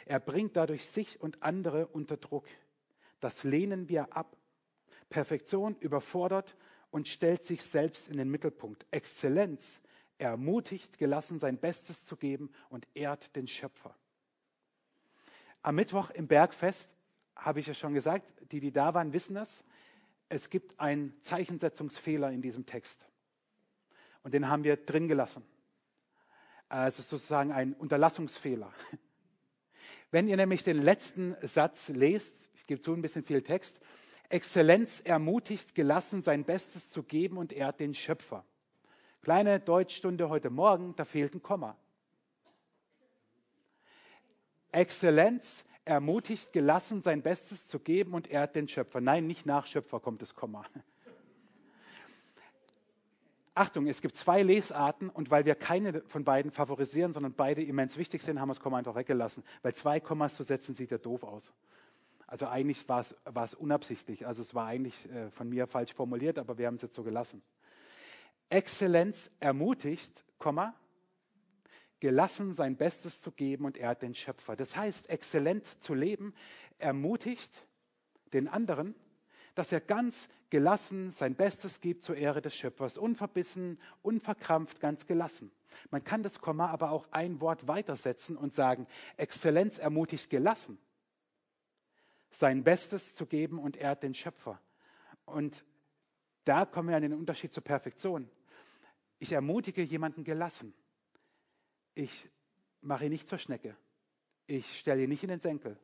Er 0.05 0.19
bringt 0.19 0.55
dadurch 0.55 0.85
sich 0.85 1.19
und 1.19 1.41
andere 1.41 1.87
unter 1.87 2.17
Druck. 2.17 2.45
Das 3.19 3.43
lehnen 3.43 3.89
wir 3.89 4.15
ab 4.15 4.37
Perfektion 5.09 5.75
überfordert 5.79 6.55
und 6.91 7.07
stellt 7.07 7.43
sich 7.43 7.63
selbst 7.63 8.07
in 8.07 8.17
den 8.17 8.29
Mittelpunkt. 8.29 8.85
Exzellenz 8.91 9.81
ermutigt, 10.17 10.97
gelassen 10.97 11.39
sein 11.39 11.57
Bestes 11.57 12.05
zu 12.05 12.15
geben 12.17 12.51
und 12.69 12.87
ehrt 12.93 13.35
den 13.35 13.47
Schöpfer. 13.47 13.95
Am 15.61 15.75
Mittwoch 15.75 16.09
im 16.11 16.27
Bergfest 16.27 16.93
habe 17.35 17.59
ich 17.59 17.67
ja 17.67 17.73
schon 17.73 17.93
gesagt, 17.93 18.33
die, 18.51 18.59
die 18.59 18.71
da 18.71 18.93
waren, 18.93 19.13
wissen 19.13 19.37
es. 19.37 19.63
Es 20.27 20.49
gibt 20.49 20.79
einen 20.79 21.19
Zeichensetzungsfehler 21.21 22.31
in 22.31 22.41
diesem 22.41 22.65
Text. 22.65 23.07
Und 24.23 24.33
den 24.33 24.49
haben 24.49 24.63
wir 24.63 24.77
drin 24.77 25.07
gelassen. 25.07 25.43
Also 26.67 27.01
sozusagen 27.01 27.51
ein 27.51 27.73
Unterlassungsfehler. 27.73 28.71
Wenn 30.11 30.27
ihr 30.27 30.37
nämlich 30.37 30.63
den 30.63 30.81
letzten 30.81 31.35
Satz 31.41 31.89
lest, 31.89 32.51
ich 32.53 32.67
gebe 32.67 32.81
zu 32.81 32.93
ein 32.93 33.01
bisschen 33.01 33.23
viel 33.23 33.41
Text, 33.41 33.79
Exzellenz 34.29 34.99
ermutigt, 34.99 35.73
gelassen 35.73 36.21
sein 36.21 36.45
Bestes 36.45 36.91
zu 36.91 37.01
geben 37.01 37.37
und 37.37 37.51
ehrt 37.51 37.79
den 37.79 37.95
Schöpfer. 37.95 38.45
Kleine 39.21 39.59
Deutschstunde 39.59 40.29
heute 40.29 40.51
Morgen, 40.51 40.95
da 40.95 41.03
fehlt 41.03 41.33
ein 41.33 41.41
Komma. 41.41 41.75
Exzellenz 44.71 45.65
ermutigt, 45.83 46.53
gelassen 46.53 47.01
sein 47.01 47.23
Bestes 47.23 47.67
zu 47.67 47.79
geben 47.79 48.13
und 48.13 48.29
ehrt 48.29 48.55
den 48.55 48.67
Schöpfer. 48.67 49.01
Nein, 49.01 49.25
nicht 49.25 49.47
nach 49.47 49.65
Schöpfer 49.65 49.99
kommt 49.99 50.21
das 50.21 50.35
Komma. 50.35 50.63
Achtung, 53.55 53.87
es 53.87 54.01
gibt 54.01 54.15
zwei 54.15 54.43
Lesarten 54.43 55.09
und 55.09 55.31
weil 55.31 55.45
wir 55.45 55.55
keine 55.55 56.01
von 56.07 56.23
beiden 56.23 56.51
favorisieren, 56.51 57.11
sondern 57.11 57.33
beide 57.33 57.63
immens 57.63 57.97
wichtig 57.97 58.21
sind, 58.21 58.39
haben 58.39 58.47
wir 58.47 58.53
das 58.53 58.61
Komma 58.61 58.77
einfach 58.77 58.95
weggelassen. 58.95 59.43
Weil 59.63 59.73
zwei 59.73 59.99
Kommas 59.99 60.35
zu 60.35 60.43
setzen, 60.43 60.75
sieht 60.75 60.91
ja 60.91 60.99
doof 60.99 61.23
aus. 61.23 61.51
Also 62.29 62.45
eigentlich 62.45 62.87
war 62.87 63.01
es, 63.01 63.15
war 63.25 63.43
es 63.43 63.55
unabsichtlich. 63.55 64.27
Also 64.27 64.43
es 64.43 64.53
war 64.53 64.67
eigentlich 64.67 65.09
äh, 65.09 65.31
von 65.31 65.49
mir 65.49 65.65
falsch 65.65 65.93
formuliert, 65.95 66.37
aber 66.37 66.59
wir 66.59 66.67
haben 66.67 66.75
es 66.75 66.83
jetzt 66.83 66.93
so 66.93 67.03
gelassen. 67.03 67.41
Exzellenz 68.49 69.31
ermutigt, 69.39 70.23
Komma, 70.37 70.75
gelassen 71.99 72.53
sein 72.53 72.77
Bestes 72.77 73.21
zu 73.21 73.31
geben 73.31 73.65
und 73.65 73.77
er 73.77 73.89
hat 73.89 74.03
den 74.03 74.13
Schöpfer. 74.13 74.55
Das 74.55 74.77
heißt, 74.77 75.09
exzellent 75.09 75.65
zu 75.81 75.95
leben 75.95 76.35
ermutigt 76.77 77.65
den 78.31 78.47
anderen, 78.47 78.93
dass 79.55 79.71
er 79.71 79.81
ganz 79.81 80.29
gelassen 80.51 81.09
sein 81.09 81.33
Bestes 81.33 81.81
gibt 81.81 82.03
zur 82.03 82.15
Ehre 82.15 82.43
des 82.43 82.53
Schöpfers, 82.53 82.99
unverbissen, 82.99 83.79
unverkrampft, 84.03 84.79
ganz 84.79 85.07
gelassen. 85.07 85.51
Man 85.89 86.03
kann 86.03 86.21
das 86.21 86.39
Komma 86.39 86.67
aber 86.67 86.91
auch 86.91 87.07
ein 87.09 87.41
Wort 87.41 87.67
weitersetzen 87.67 88.37
und 88.37 88.53
sagen, 88.53 88.85
Exzellenz 89.17 89.79
ermutigt 89.79 90.29
gelassen, 90.29 90.77
sein 92.29 92.63
Bestes 92.63 93.15
zu 93.15 93.25
geben 93.25 93.59
und 93.59 93.77
ehrt 93.77 94.03
den 94.03 94.13
Schöpfer. 94.13 94.61
Und 95.25 95.65
da 96.45 96.65
kommen 96.65 96.89
wir 96.89 96.95
an 96.95 97.01
den 97.01 97.13
Unterschied 97.13 97.53
zur 97.53 97.63
Perfektion. 97.63 98.29
Ich 99.19 99.31
ermutige 99.31 99.83
jemanden 99.83 100.23
gelassen. 100.23 100.73
Ich 101.95 102.29
mache 102.81 103.05
ihn 103.05 103.11
nicht 103.11 103.27
zur 103.27 103.37
Schnecke. 103.37 103.75
Ich 104.47 104.79
stelle 104.79 105.03
ihn 105.03 105.09
nicht 105.09 105.23
in 105.23 105.29
den 105.29 105.41
Senkel. 105.41 105.77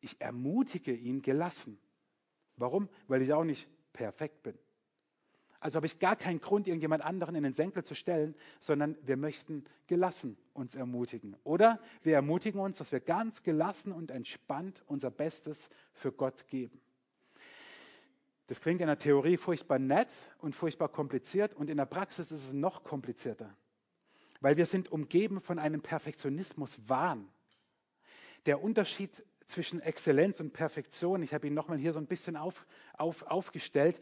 Ich 0.00 0.20
ermutige 0.20 0.94
ihn 0.94 1.22
gelassen. 1.22 1.78
Warum? 2.56 2.88
Weil 3.08 3.22
ich 3.22 3.32
auch 3.32 3.44
nicht 3.44 3.68
perfekt 3.92 4.42
bin. 4.42 4.58
Also 5.66 5.78
habe 5.78 5.86
ich 5.86 5.98
gar 5.98 6.14
keinen 6.14 6.40
Grund, 6.40 6.68
irgendjemand 6.68 7.04
anderen 7.04 7.34
in 7.34 7.42
den 7.42 7.52
Senkel 7.52 7.82
zu 7.82 7.96
stellen, 7.96 8.36
sondern 8.60 8.96
wir 9.02 9.16
möchten 9.16 9.64
gelassen 9.88 10.36
uns 10.52 10.76
ermutigen. 10.76 11.34
Oder 11.42 11.80
wir 12.04 12.14
ermutigen 12.14 12.60
uns, 12.60 12.78
dass 12.78 12.92
wir 12.92 13.00
ganz 13.00 13.42
gelassen 13.42 13.90
und 13.90 14.12
entspannt 14.12 14.84
unser 14.86 15.10
Bestes 15.10 15.68
für 15.92 16.12
Gott 16.12 16.46
geben. 16.46 16.80
Das 18.46 18.60
klingt 18.60 18.80
in 18.80 18.86
der 18.86 19.00
Theorie 19.00 19.36
furchtbar 19.36 19.80
nett 19.80 20.06
und 20.38 20.54
furchtbar 20.54 20.88
kompliziert 20.88 21.52
und 21.52 21.68
in 21.68 21.78
der 21.78 21.86
Praxis 21.86 22.30
ist 22.30 22.44
es 22.44 22.52
noch 22.52 22.84
komplizierter, 22.84 23.52
weil 24.40 24.56
wir 24.56 24.66
sind 24.66 24.92
umgeben 24.92 25.40
von 25.40 25.58
einem 25.58 25.82
Perfektionismus-Wahn. 25.82 27.26
Der 28.46 28.62
Unterschied 28.62 29.10
zwischen 29.46 29.80
Exzellenz 29.80 30.38
und 30.38 30.52
Perfektion, 30.52 31.24
ich 31.24 31.34
habe 31.34 31.48
ihn 31.48 31.54
nochmal 31.54 31.78
hier 31.78 31.92
so 31.92 31.98
ein 31.98 32.06
bisschen 32.06 32.36
auf, 32.36 32.66
auf, 32.96 33.24
aufgestellt. 33.24 33.98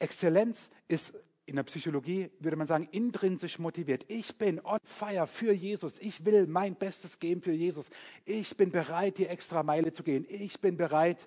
Exzellenz 0.00 0.70
ist 0.88 1.14
in 1.46 1.56
der 1.56 1.62
Psychologie, 1.64 2.30
würde 2.38 2.56
man 2.56 2.66
sagen, 2.66 2.88
intrinsisch 2.92 3.58
motiviert. 3.58 4.04
Ich 4.08 4.36
bin 4.36 4.60
on 4.64 4.78
fire 4.82 5.26
für 5.26 5.52
Jesus. 5.52 5.98
Ich 5.98 6.24
will 6.24 6.46
mein 6.46 6.74
Bestes 6.74 7.18
geben 7.18 7.42
für 7.42 7.52
Jesus. 7.52 7.90
Ich 8.24 8.56
bin 8.56 8.70
bereit, 8.70 9.18
die 9.18 9.26
extra 9.26 9.62
Meile 9.62 9.92
zu 9.92 10.02
gehen. 10.02 10.24
Ich 10.28 10.60
bin 10.60 10.76
bereit, 10.76 11.26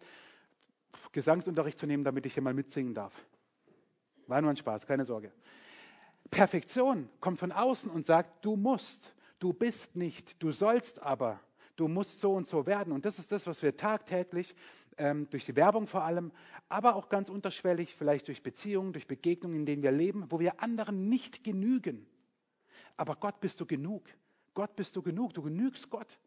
Gesangsunterricht 1.11 1.77
zu 1.77 1.85
nehmen, 1.85 2.03
damit 2.03 2.25
ich 2.25 2.33
hier 2.33 2.43
mal 2.43 2.53
mitsingen 2.53 2.93
darf. 2.93 3.13
War 4.27 4.41
nur 4.41 4.49
ein 4.49 4.57
Spaß, 4.57 4.87
keine 4.87 5.05
Sorge. 5.05 5.31
Perfektion 6.31 7.09
kommt 7.19 7.37
von 7.37 7.51
außen 7.51 7.89
und 7.91 8.05
sagt, 8.05 8.43
du 8.43 8.55
musst, 8.55 9.13
du 9.39 9.53
bist 9.53 9.95
nicht, 9.95 10.41
du 10.41 10.51
sollst 10.51 11.01
aber, 11.01 11.39
du 11.75 11.87
musst 11.87 12.21
so 12.21 12.33
und 12.33 12.47
so 12.47 12.65
werden. 12.65 12.93
Und 12.93 13.05
das 13.05 13.19
ist 13.19 13.31
das, 13.31 13.45
was 13.45 13.61
wir 13.61 13.75
tagtäglich 13.75 14.55
ähm, 14.97 15.29
durch 15.29 15.45
die 15.45 15.55
Werbung 15.55 15.87
vor 15.87 16.03
allem, 16.03 16.31
aber 16.69 16.95
auch 16.95 17.09
ganz 17.09 17.29
unterschwellig, 17.29 17.95
vielleicht 17.95 18.27
durch 18.27 18.43
Beziehungen, 18.43 18.93
durch 18.93 19.07
Begegnungen, 19.07 19.59
in 19.59 19.65
denen 19.65 19.83
wir 19.83 19.91
leben, 19.91 20.25
wo 20.29 20.39
wir 20.39 20.61
anderen 20.61 21.09
nicht 21.09 21.43
genügen. 21.43 22.05
Aber 22.97 23.15
Gott 23.15 23.39
bist 23.39 23.59
du 23.59 23.65
genug. 23.65 24.03
Gott 24.53 24.75
bist 24.75 24.95
du 24.95 25.01
genug. 25.01 25.33
Du 25.33 25.41
genügst 25.41 25.89
Gott. 25.89 26.19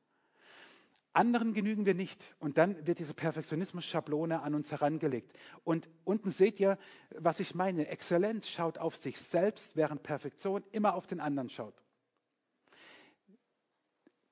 Anderen 1.13 1.55
genügen 1.55 1.87
wir 1.87 1.95
nicht. 1.95 2.37
Und 2.41 2.59
dann 2.59 2.87
wird 2.87 2.99
diese 2.99 3.15
Perfektionismus-Schablone 3.15 4.43
an 4.43 4.55
uns 4.55 4.71
herangelegt. 4.71 5.33
Und 5.65 5.89
unten 6.05 6.31
seht 6.31 6.61
ihr, 6.61 6.79
was 7.11 7.41
ich 7.41 7.55
meine. 7.55 7.89
Exzellenz 7.89 8.49
schaut 8.49 8.77
auf 8.79 8.97
sich 8.97 9.19
selbst, 9.19 9.77
während 9.77 10.03
Perfektion 10.03 10.63
immer 10.73 10.95
auf 10.95 11.07
den 11.07 11.21
anderen 11.21 11.49
schaut. 11.49 11.86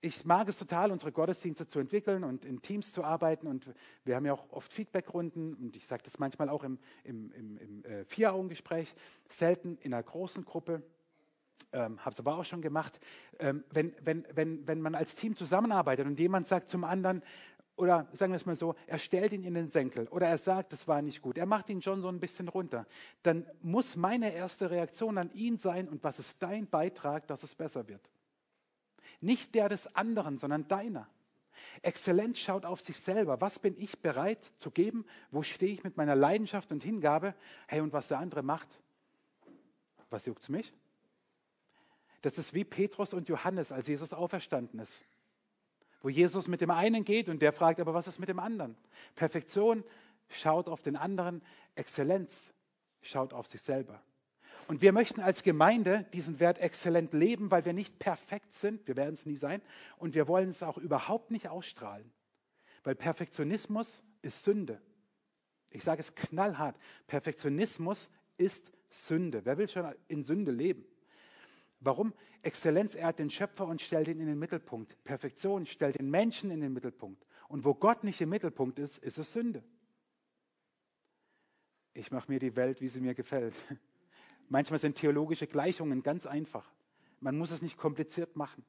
Ich 0.04 0.26
mag 0.26 0.50
es 0.50 0.58
total, 0.58 0.92
unsere 0.92 1.12
Gottesdienste 1.12 1.66
zu 1.66 1.78
entwickeln 1.78 2.24
und 2.24 2.44
in 2.44 2.60
Teams 2.60 2.92
zu 2.92 3.04
arbeiten. 3.04 3.46
Und 3.46 3.66
wir 4.04 4.16
haben 4.16 4.26
ja 4.26 4.34
auch 4.34 4.44
oft 4.50 4.70
Feedbackrunden. 4.70 5.54
Und 5.54 5.76
ich 5.76 5.86
sage 5.86 6.02
das 6.02 6.18
manchmal 6.18 6.50
auch 6.50 6.62
im, 6.62 6.78
im, 7.04 7.32
im, 7.32 7.56
im 7.56 7.84
äh, 7.86 8.04
Vier-Augen-Gespräch, 8.04 8.94
selten 9.30 9.78
in 9.80 9.94
einer 9.94 10.02
großen 10.02 10.44
Gruppe 10.44 10.82
ähm, 11.72 11.98
habe 12.04 12.10
es 12.10 12.20
aber 12.20 12.36
auch 12.36 12.44
schon 12.44 12.60
gemacht, 12.60 13.00
ähm, 13.38 13.64
wenn, 13.70 13.94
wenn, 14.02 14.26
wenn, 14.34 14.68
wenn 14.68 14.80
man 14.82 14.94
als 14.94 15.14
Team 15.14 15.34
zusammenarbeitet 15.36 16.06
und 16.06 16.20
jemand 16.20 16.46
sagt 16.46 16.68
zum 16.68 16.84
anderen, 16.84 17.22
oder 17.76 18.06
sagen 18.12 18.32
wir 18.32 18.36
es 18.36 18.46
mal 18.46 18.54
so, 18.54 18.74
er 18.86 18.98
stellt 18.98 19.32
ihn 19.32 19.42
in 19.42 19.54
den 19.54 19.70
Senkel 19.70 20.06
oder 20.08 20.28
er 20.28 20.38
sagt, 20.38 20.72
das 20.74 20.86
war 20.86 21.00
nicht 21.00 21.22
gut, 21.22 21.38
er 21.38 21.46
macht 21.46 21.70
ihn 21.70 21.80
schon 21.80 22.02
so 22.02 22.08
ein 22.08 22.20
bisschen 22.20 22.48
runter, 22.48 22.86
dann 23.22 23.46
muss 23.62 23.96
meine 23.96 24.32
erste 24.34 24.70
Reaktion 24.70 25.16
an 25.16 25.32
ihn 25.32 25.56
sein 25.56 25.88
und 25.88 26.04
was 26.04 26.18
ist 26.18 26.42
dein 26.42 26.68
Beitrag, 26.68 27.26
dass 27.26 27.42
es 27.42 27.54
besser 27.54 27.88
wird? 27.88 28.08
Nicht 29.20 29.54
der 29.54 29.68
des 29.68 29.94
anderen, 29.94 30.38
sondern 30.38 30.68
deiner. 30.68 31.08
Exzellenz 31.82 32.38
schaut 32.38 32.64
auf 32.64 32.80
sich 32.80 32.98
selber. 32.98 33.40
Was 33.40 33.58
bin 33.58 33.74
ich 33.78 34.00
bereit 34.00 34.44
zu 34.58 34.70
geben? 34.70 35.04
Wo 35.30 35.42
stehe 35.42 35.72
ich 35.72 35.84
mit 35.84 35.96
meiner 35.96 36.16
Leidenschaft 36.16 36.72
und 36.72 36.82
Hingabe? 36.82 37.34
Hey, 37.66 37.80
und 37.80 37.92
was 37.92 38.08
der 38.08 38.18
andere 38.18 38.42
macht, 38.42 38.68
was 40.10 40.26
juckt 40.26 40.42
es 40.42 40.48
mich? 40.48 40.72
Das 42.22 42.38
ist 42.38 42.54
wie 42.54 42.64
Petrus 42.64 43.12
und 43.12 43.28
Johannes, 43.28 43.70
als 43.70 43.86
Jesus 43.86 44.12
auferstanden 44.12 44.80
ist. 44.80 44.96
Wo 46.00 46.08
Jesus 46.08 46.48
mit 46.48 46.60
dem 46.60 46.70
einen 46.70 47.04
geht 47.04 47.28
und 47.28 47.40
der 47.40 47.52
fragt, 47.52 47.80
aber 47.80 47.94
was 47.94 48.06
ist 48.06 48.18
mit 48.18 48.28
dem 48.28 48.38
anderen? 48.38 48.76
Perfektion 49.14 49.84
schaut 50.28 50.68
auf 50.68 50.82
den 50.82 50.96
anderen, 50.96 51.42
Exzellenz 51.74 52.50
schaut 53.02 53.32
auf 53.32 53.46
sich 53.46 53.60
selber. 53.60 54.02
Und 54.66 54.82
wir 54.82 54.92
möchten 54.92 55.20
als 55.20 55.42
Gemeinde 55.42 56.06
diesen 56.12 56.40
Wert 56.40 56.58
exzellent 56.58 57.12
leben, 57.12 57.50
weil 57.50 57.64
wir 57.64 57.72
nicht 57.72 57.98
perfekt 57.98 58.54
sind, 58.54 58.86
wir 58.86 58.96
werden 58.96 59.14
es 59.14 59.26
nie 59.26 59.36
sein, 59.36 59.62
und 59.96 60.14
wir 60.14 60.26
wollen 60.28 60.48
es 60.48 60.62
auch 60.62 60.78
überhaupt 60.78 61.30
nicht 61.30 61.48
ausstrahlen. 61.48 62.10
Weil 62.82 62.94
Perfektionismus 62.94 64.02
ist 64.22 64.44
Sünde. 64.44 64.80
Ich 65.70 65.82
sage 65.82 66.00
es 66.00 66.14
knallhart, 66.14 66.78
Perfektionismus 67.06 68.08
ist 68.36 68.72
Sünde. 68.90 69.44
Wer 69.44 69.58
will 69.58 69.68
schon 69.68 69.92
in 70.08 70.22
Sünde 70.22 70.52
leben? 70.52 70.84
Warum? 71.80 72.14
Exzellenz 72.42 72.94
ehrt 72.94 73.18
den 73.18 73.30
Schöpfer 73.30 73.66
und 73.66 73.82
stellt 73.82 74.08
ihn 74.08 74.20
in 74.20 74.26
den 74.26 74.38
Mittelpunkt. 74.38 75.02
Perfektion 75.04 75.66
stellt 75.66 75.98
den 75.98 76.10
Menschen 76.10 76.50
in 76.50 76.60
den 76.60 76.72
Mittelpunkt. 76.72 77.26
Und 77.48 77.64
wo 77.64 77.74
Gott 77.74 78.04
nicht 78.04 78.20
im 78.20 78.30
Mittelpunkt 78.30 78.78
ist, 78.78 78.98
ist 78.98 79.18
es 79.18 79.32
Sünde. 79.32 79.62
Ich 81.92 82.10
mache 82.10 82.30
mir 82.30 82.38
die 82.38 82.56
Welt, 82.56 82.80
wie 82.80 82.88
sie 82.88 83.00
mir 83.00 83.14
gefällt. 83.14 83.54
Manchmal 84.48 84.78
sind 84.78 84.96
theologische 84.96 85.46
Gleichungen 85.46 86.02
ganz 86.02 86.26
einfach. 86.26 86.70
Man 87.20 87.36
muss 87.36 87.50
es 87.50 87.62
nicht 87.62 87.76
kompliziert 87.76 88.36
machen. 88.36 88.64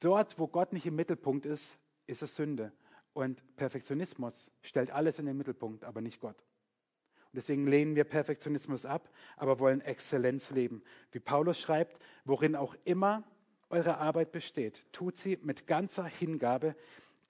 Dort, 0.00 0.38
wo 0.38 0.46
Gott 0.46 0.72
nicht 0.72 0.86
im 0.86 0.96
Mittelpunkt 0.96 1.46
ist, 1.46 1.78
ist 2.06 2.22
es 2.22 2.36
Sünde. 2.36 2.72
Und 3.12 3.42
Perfektionismus 3.56 4.50
stellt 4.62 4.90
alles 4.90 5.18
in 5.18 5.26
den 5.26 5.36
Mittelpunkt, 5.36 5.84
aber 5.84 6.00
nicht 6.00 6.20
Gott. 6.20 6.36
Und 6.36 7.36
deswegen 7.36 7.66
lehnen 7.66 7.96
wir 7.96 8.04
Perfektionismus 8.04 8.84
ab, 8.84 9.10
aber 9.36 9.58
wollen 9.58 9.80
Exzellenz 9.80 10.50
leben. 10.50 10.82
Wie 11.12 11.18
Paulus 11.18 11.58
schreibt, 11.58 12.00
worin 12.24 12.56
auch 12.56 12.74
immer 12.84 13.24
eure 13.70 13.98
Arbeit 13.98 14.32
besteht, 14.32 14.82
tut 14.92 15.16
sie 15.16 15.38
mit 15.42 15.66
ganzer 15.66 16.04
Hingabe, 16.04 16.74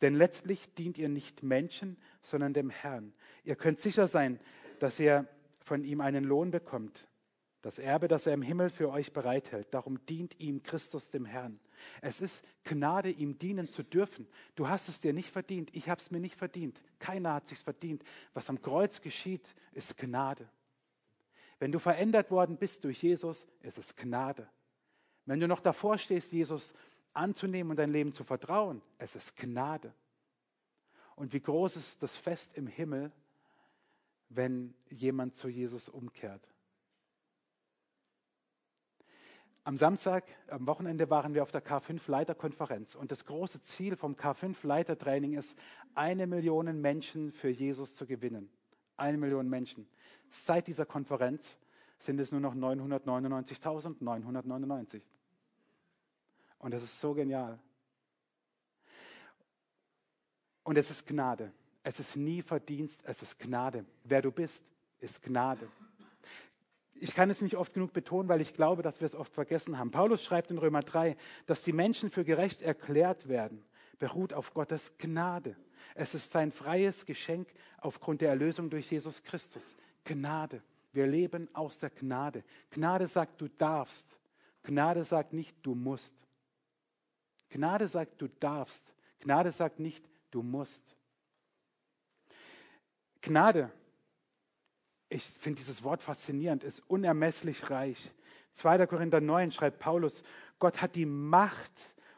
denn 0.00 0.14
letztlich 0.14 0.72
dient 0.74 0.98
ihr 0.98 1.08
nicht 1.08 1.42
Menschen, 1.42 1.96
sondern 2.22 2.52
dem 2.52 2.70
Herrn. 2.70 3.12
Ihr 3.42 3.56
könnt 3.56 3.80
sicher 3.80 4.06
sein, 4.06 4.38
dass 4.78 5.00
ihr 5.00 5.26
von 5.68 5.84
ihm 5.84 6.00
einen 6.00 6.24
Lohn 6.24 6.50
bekommt. 6.50 7.08
Das 7.62 7.78
Erbe, 7.78 8.08
das 8.08 8.26
er 8.26 8.34
im 8.34 8.42
Himmel 8.42 8.70
für 8.70 8.90
euch 8.90 9.12
bereithält. 9.12 9.74
Darum 9.74 10.04
dient 10.06 10.38
ihm 10.40 10.62
Christus 10.62 11.10
dem 11.10 11.24
Herrn. 11.24 11.58
Es 12.00 12.20
ist 12.20 12.44
Gnade, 12.64 13.10
ihm 13.10 13.38
dienen 13.38 13.68
zu 13.68 13.82
dürfen. 13.82 14.28
Du 14.54 14.68
hast 14.68 14.88
es 14.88 15.00
dir 15.00 15.12
nicht 15.12 15.30
verdient. 15.30 15.70
Ich 15.74 15.88
habe 15.88 16.00
es 16.00 16.10
mir 16.10 16.20
nicht 16.20 16.36
verdient. 16.36 16.82
Keiner 16.98 17.34
hat 17.34 17.48
sich's 17.48 17.62
verdient. 17.62 18.04
Was 18.32 18.48
am 18.48 18.62
Kreuz 18.62 19.00
geschieht, 19.00 19.54
ist 19.72 19.96
Gnade. 19.96 20.48
Wenn 21.58 21.72
du 21.72 21.80
verändert 21.80 22.30
worden 22.30 22.56
bist 22.56 22.84
durch 22.84 23.02
Jesus, 23.02 23.46
ist 23.60 23.78
es 23.78 23.96
Gnade. 23.96 24.48
Wenn 25.26 25.40
du 25.40 25.48
noch 25.48 25.60
davor 25.60 25.98
stehst, 25.98 26.32
Jesus 26.32 26.72
anzunehmen 27.12 27.70
und 27.70 27.76
dein 27.76 27.92
Leben 27.92 28.12
zu 28.12 28.22
vertrauen, 28.22 28.80
es 28.98 29.16
ist 29.16 29.36
Gnade. 29.36 29.92
Und 31.16 31.32
wie 31.32 31.40
groß 31.40 31.76
ist 31.76 32.02
das 32.02 32.16
Fest 32.16 32.54
im 32.54 32.68
Himmel, 32.68 33.10
wenn 34.28 34.74
jemand 34.90 35.34
zu 35.34 35.48
Jesus 35.48 35.88
umkehrt. 35.88 36.46
Am 39.64 39.76
Samstag, 39.76 40.24
am 40.48 40.66
Wochenende 40.66 41.10
waren 41.10 41.34
wir 41.34 41.42
auf 41.42 41.50
der 41.50 41.62
K5-Leiterkonferenz 41.62 42.94
und 42.94 43.12
das 43.12 43.26
große 43.26 43.60
Ziel 43.60 43.96
vom 43.96 44.14
K5-Leitertraining 44.14 45.34
ist, 45.34 45.58
eine 45.94 46.26
Million 46.26 46.80
Menschen 46.80 47.32
für 47.32 47.50
Jesus 47.50 47.94
zu 47.94 48.06
gewinnen. 48.06 48.48
Eine 48.96 49.18
Million 49.18 49.46
Menschen. 49.48 49.86
Seit 50.28 50.68
dieser 50.68 50.86
Konferenz 50.86 51.58
sind 51.98 52.18
es 52.18 52.32
nur 52.32 52.40
noch 52.40 52.54
999.999. 52.54 55.02
Und 56.58 56.72
das 56.72 56.82
ist 56.82 56.98
so 56.98 57.12
genial. 57.12 57.58
Und 60.64 60.78
es 60.78 60.90
ist 60.90 61.06
Gnade. 61.06 61.52
Es 61.88 62.00
ist 62.00 62.16
nie 62.16 62.42
Verdienst, 62.42 63.00
es 63.04 63.22
ist 63.22 63.38
Gnade. 63.38 63.84
Wer 64.04 64.20
du 64.20 64.30
bist, 64.30 64.62
ist 65.00 65.22
Gnade 65.22 65.68
ich 67.00 67.14
kann 67.14 67.30
es 67.30 67.40
nicht 67.40 67.56
oft 67.56 67.74
genug 67.74 67.92
betonen, 67.92 68.28
weil 68.28 68.40
ich 68.40 68.54
glaube, 68.54 68.82
dass 68.82 69.00
wir 69.00 69.06
es 69.06 69.14
oft 69.14 69.32
vergessen 69.32 69.78
haben. 69.78 69.90
Paulus 69.90 70.22
schreibt 70.22 70.50
in 70.50 70.58
Römer 70.58 70.82
3, 70.82 71.16
dass 71.46 71.62
die 71.62 71.72
Menschen 71.72 72.10
für 72.10 72.24
gerecht 72.24 72.62
erklärt 72.62 73.28
werden, 73.28 73.64
beruht 73.98 74.32
auf 74.32 74.54
Gottes 74.54 74.92
Gnade. 74.98 75.56
Es 75.94 76.14
ist 76.14 76.30
sein 76.32 76.52
freies 76.52 77.06
Geschenk 77.06 77.48
aufgrund 77.80 78.20
der 78.20 78.30
Erlösung 78.30 78.70
durch 78.70 78.90
Jesus 78.90 79.22
Christus. 79.22 79.76
Gnade. 80.04 80.62
Wir 80.92 81.06
leben 81.06 81.48
aus 81.54 81.78
der 81.78 81.90
Gnade. 81.90 82.44
Gnade 82.70 83.06
sagt, 83.06 83.40
du 83.40 83.48
darfst. 83.48 84.18
Gnade 84.62 85.04
sagt 85.04 85.32
nicht, 85.32 85.56
du 85.62 85.74
musst. 85.74 86.14
Gnade 87.50 87.86
sagt, 87.86 88.20
du 88.20 88.28
darfst. 88.28 88.94
Gnade 89.20 89.52
sagt 89.52 89.78
nicht, 89.78 90.04
du 90.30 90.42
musst. 90.42 90.97
Gnade 93.28 93.70
ich 95.08 95.24
finde 95.24 95.58
dieses 95.58 95.82
Wort 95.84 96.02
faszinierend, 96.02 96.64
ist 96.64 96.82
unermesslich 96.88 97.70
reich. 97.70 98.10
2. 98.52 98.86
Korinther 98.86 99.20
9 99.20 99.52
schreibt 99.52 99.78
Paulus, 99.78 100.22
Gott 100.58 100.82
hat 100.82 100.96
die 100.96 101.06
Macht, 101.06 101.72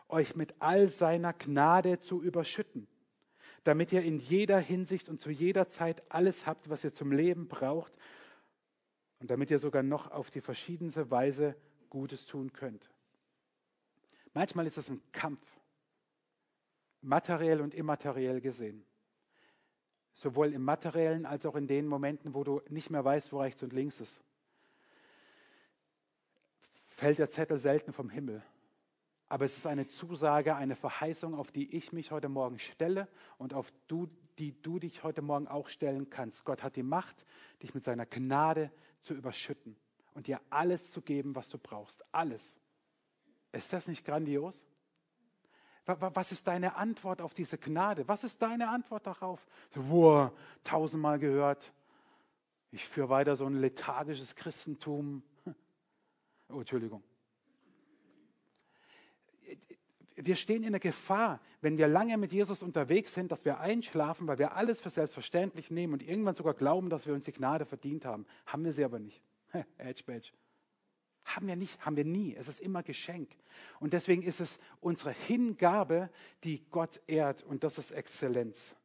euch 0.09 0.35
mit 0.35 0.55
all 0.59 0.89
seiner 0.89 1.33
Gnade 1.33 2.01
zu 2.01 2.21
überschütten, 2.21 2.89
damit 3.63 3.93
ihr 3.93 4.03
in 4.03 4.19
jeder 4.19 4.59
Hinsicht 4.59 5.09
und 5.09 5.21
zu 5.21 5.31
jeder 5.31 5.69
Zeit 5.69 6.03
alles 6.11 6.47
habt, 6.47 6.69
was 6.69 6.83
ihr 6.83 6.93
zum 6.93 7.13
Leben 7.13 7.47
braucht 7.47 7.97
und 9.21 9.31
damit 9.31 9.53
ihr 9.53 9.61
sogar 9.61 9.85
noch 9.85 10.11
auf 10.11 10.31
die 10.31 10.41
verschiedenste 10.41 11.13
Weise 11.13 11.55
Gutes 11.91 12.27
tun 12.27 12.53
könnt. 12.53 12.91
Manchmal 14.35 14.67
ist 14.67 14.79
es 14.79 14.89
ein 14.89 15.01
Kampf, 15.13 15.47
materiell 17.03 17.61
und 17.61 17.73
immateriell 17.73 18.41
gesehen 18.41 18.85
sowohl 20.15 20.53
im 20.53 20.63
materiellen 20.63 21.27
als 21.27 21.47
auch 21.47 21.57
in 21.57 21.67
den 21.67 21.87
Momenten, 21.87 22.35
wo 22.35 22.45
du 22.45 22.61
nicht 22.69 22.91
mehr 22.91 23.05
weißt, 23.05 23.33
wo 23.33 23.41
rechts 23.41 23.63
und 23.63 23.73
links 23.73 24.01
ist. 24.01 24.21
Fällt 26.87 27.19
der 27.19 27.31
Zettel 27.31 27.59
selten 27.59 27.93
vom 27.93 28.11
Himmel. 28.11 28.43
Aber 29.29 29.45
es 29.45 29.57
ist 29.57 29.67
eine 29.67 29.87
Zusage, 29.87 30.57
eine 30.57 30.75
Verheißung, 30.75 31.35
auf 31.35 31.53
die 31.53 31.75
ich 31.77 31.93
mich 31.93 32.11
heute 32.11 32.29
Morgen 32.29 32.59
stelle 32.59 33.07
und 33.39 33.55
auf 33.55 33.73
du, 33.87 34.09
die 34.39 34.61
du 34.61 34.81
dich 34.81 35.05
heute 35.05 35.23
Morgen 35.23 35.47
auch 35.47 35.69
stellen 35.69 36.11
kannst. 36.11 36.45
Gott 36.45 36.65
hat 36.65 36.75
die 36.75 36.83
Macht, 36.83 37.25
dich 37.63 37.73
mit 37.73 37.85
seiner 37.85 38.07
Gnade 38.07 38.73
zu 39.03 39.15
überschütten 39.15 39.77
und 40.15 40.27
dir 40.27 40.41
alles 40.51 40.91
zu 40.91 41.01
geben, 41.01 41.37
was 41.37 41.49
du 41.49 41.59
brauchst. 41.59 42.05
Alles. 42.13 42.57
Ist 43.53 43.73
das 43.73 43.87
nicht 43.87 44.05
grandios? 44.05 44.67
Was 45.87 46.31
ist 46.31 46.47
deine 46.47 46.77
Antwort 46.77 47.21
auf 47.21 47.35
diese 47.35 47.59
Gnade? 47.59 48.07
Was 48.07 48.25
ist 48.25 48.41
deine 48.43 48.69
Antwort 48.69 49.07
darauf? 49.07 49.47
So, 49.75 49.91
wow, 49.91 50.31
tausendmal 50.63 51.19
gehört. 51.19 51.73
Ich 52.71 52.87
führe 52.87 53.09
weiter 53.09 53.37
so 53.37 53.47
ein 53.47 53.55
lethargisches 53.55 54.35
Christentum. 54.35 55.23
Oh, 56.53 56.59
Entschuldigung. 56.59 57.01
Wir 60.17 60.35
stehen 60.35 60.65
in 60.65 60.73
der 60.73 60.81
Gefahr, 60.81 61.39
wenn 61.61 61.79
wir 61.79 61.87
lange 61.87 62.19
mit 62.19 62.33
Jesus 62.33 62.65
unterwegs 62.65 63.15
sind, 63.15 63.31
dass 63.31 63.45
wir 63.45 63.61
einschlafen, 63.61 64.27
weil 64.27 64.41
wir 64.41 64.57
alles 64.57 64.81
für 64.81 64.91
selbstverständlich 64.91 65.71
nehmen 65.71 65.93
und 65.93 66.03
irgendwann 66.03 66.35
sogar 66.35 66.55
glauben, 66.55 66.91
dass 66.91 67.07
wir 67.07 67.15
uns 67.15 67.25
die 67.25 67.33
Gnade 67.33 67.67
verdient 67.67 68.05
haben. 68.05 68.27
Haben 68.47 68.65
wir 68.65 68.73
sie 68.73 68.85
aber 68.85 68.99
nicht. 68.99 69.23
Edge, 69.79 70.03
badge. 70.05 70.33
Haben 71.25 71.47
wir 71.47 71.57
nicht, 71.57 71.85
haben 71.85 71.97
wir 71.97 72.05
nie. 72.05 72.35
Es 72.35 72.49
ist 72.49 72.61
immer 72.61 72.83
Geschenk. 72.83 73.31
Und 73.79 73.93
deswegen 73.93 74.23
ist 74.23 74.41
es 74.41 74.59
unsere 74.81 75.13
Hingabe, 75.13 76.11
die 76.45 76.65
Gott 76.71 77.01
ehrt. 77.07 77.43
Und 77.43 77.63
das 77.63 77.79
ist 77.79 77.91
Exzellenz. 77.91 78.77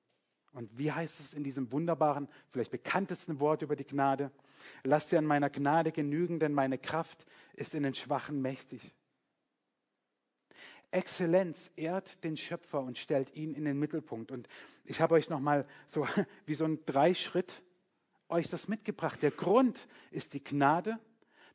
Und 0.52 0.78
wie 0.78 0.92
heißt 0.92 1.20
es 1.20 1.34
in 1.34 1.44
diesem 1.44 1.72
wunderbaren, 1.72 2.30
vielleicht 2.52 2.72
bekanntesten 2.72 3.40
Wort 3.40 3.62
über 3.62 3.76
die 3.76 3.86
Gnade? 3.86 4.32
Lass 4.84 5.08
dir 5.08 5.20
an 5.20 5.26
meiner 5.26 5.50
Gnade 5.50 5.92
genügen, 5.92 6.40
denn 6.40 6.54
meine 6.54 6.78
Kraft 6.78 7.26
ist 7.54 7.76
in 7.76 7.84
den 7.84 7.94
Schwachen 7.94 8.42
mächtig. 8.42 8.94
Exzellenz 10.92 11.72
ehrt 11.76 12.24
den 12.24 12.38
Schöpfer 12.38 12.80
und 12.80 12.98
stellt 12.98 13.36
ihn 13.36 13.54
in 13.54 13.66
den 13.66 13.78
Mittelpunkt. 13.78 14.32
Und 14.32 14.48
ich 14.86 15.02
habe 15.02 15.16
euch 15.16 15.30
nochmal 15.30 15.68
so 15.88 16.08
wie 16.46 16.56
so 16.56 16.64
ein 16.64 16.80
Dreischritt 16.86 17.62
euch 18.30 18.48
das 18.48 18.68
mitgebracht. 18.68 19.22
Der 19.22 19.32
Grund 19.32 19.88
ist 20.12 20.34
die 20.34 20.44
Gnade. 20.44 21.00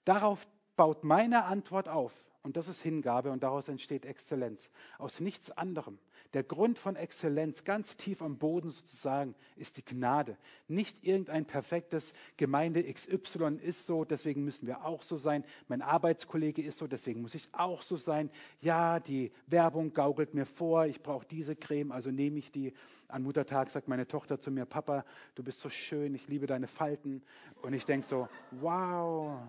Darauf 0.04 0.46
baut 0.80 1.04
meine 1.04 1.44
Antwort 1.44 1.90
auf. 1.90 2.24
Und 2.42 2.56
das 2.56 2.66
ist 2.66 2.80
Hingabe 2.80 3.30
und 3.32 3.42
daraus 3.42 3.68
entsteht 3.68 4.06
Exzellenz. 4.06 4.70
Aus 4.96 5.20
nichts 5.20 5.50
anderem. 5.50 5.98
Der 6.32 6.42
Grund 6.42 6.78
von 6.78 6.96
Exzellenz, 6.96 7.64
ganz 7.64 7.98
tief 7.98 8.22
am 8.22 8.38
Boden 8.38 8.70
sozusagen, 8.70 9.34
ist 9.56 9.76
die 9.76 9.84
Gnade. 9.84 10.38
Nicht 10.68 11.04
irgendein 11.04 11.44
perfektes 11.44 12.14
Gemeinde 12.38 12.82
XY 12.90 13.58
ist 13.60 13.84
so, 13.84 14.06
deswegen 14.06 14.42
müssen 14.42 14.66
wir 14.66 14.86
auch 14.86 15.02
so 15.02 15.18
sein. 15.18 15.44
Mein 15.68 15.82
Arbeitskollege 15.82 16.62
ist 16.62 16.78
so, 16.78 16.86
deswegen 16.86 17.20
muss 17.20 17.34
ich 17.34 17.50
auch 17.52 17.82
so 17.82 17.96
sein. 17.96 18.30
Ja, 18.62 19.00
die 19.00 19.32
Werbung 19.48 19.92
gaukelt 19.92 20.32
mir 20.32 20.46
vor, 20.46 20.86
ich 20.86 21.02
brauche 21.02 21.26
diese 21.26 21.56
Creme, 21.56 21.92
also 21.92 22.10
nehme 22.10 22.38
ich 22.38 22.50
die. 22.50 22.72
An 23.06 23.22
Muttertag 23.22 23.68
sagt 23.68 23.86
meine 23.86 24.08
Tochter 24.08 24.40
zu 24.40 24.50
mir, 24.50 24.64
Papa, 24.64 25.04
du 25.34 25.42
bist 25.42 25.60
so 25.60 25.68
schön, 25.68 26.14
ich 26.14 26.26
liebe 26.26 26.46
deine 26.46 26.68
Falten. 26.68 27.22
Und 27.60 27.74
ich 27.74 27.84
denke 27.84 28.06
so, 28.06 28.28
wow. 28.52 29.42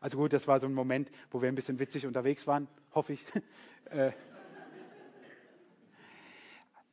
Also 0.00 0.18
gut, 0.18 0.32
das 0.32 0.46
war 0.46 0.60
so 0.60 0.66
ein 0.66 0.74
Moment, 0.74 1.10
wo 1.30 1.42
wir 1.42 1.48
ein 1.48 1.54
bisschen 1.54 1.78
witzig 1.78 2.06
unterwegs 2.06 2.46
waren, 2.46 2.68
hoffe 2.94 3.14
ich. 3.14 3.24
Äh, 3.90 4.12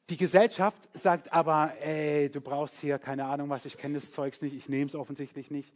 die 0.10 0.16
Gesellschaft 0.16 0.88
sagt 0.94 1.34
aber, 1.34 1.74
ey, 1.82 2.30
du 2.30 2.40
brauchst 2.40 2.80
hier 2.80 3.00
keine 3.00 3.26
Ahnung 3.26 3.50
was, 3.50 3.66
ich 3.66 3.76
kenne 3.76 3.96
das 3.96 4.14
Zeugs 4.14 4.42
nicht, 4.42 4.56
ich 4.56 4.70
nehme 4.70 4.86
es 4.86 4.96
offensichtlich 4.96 5.52
nicht, 5.52 5.74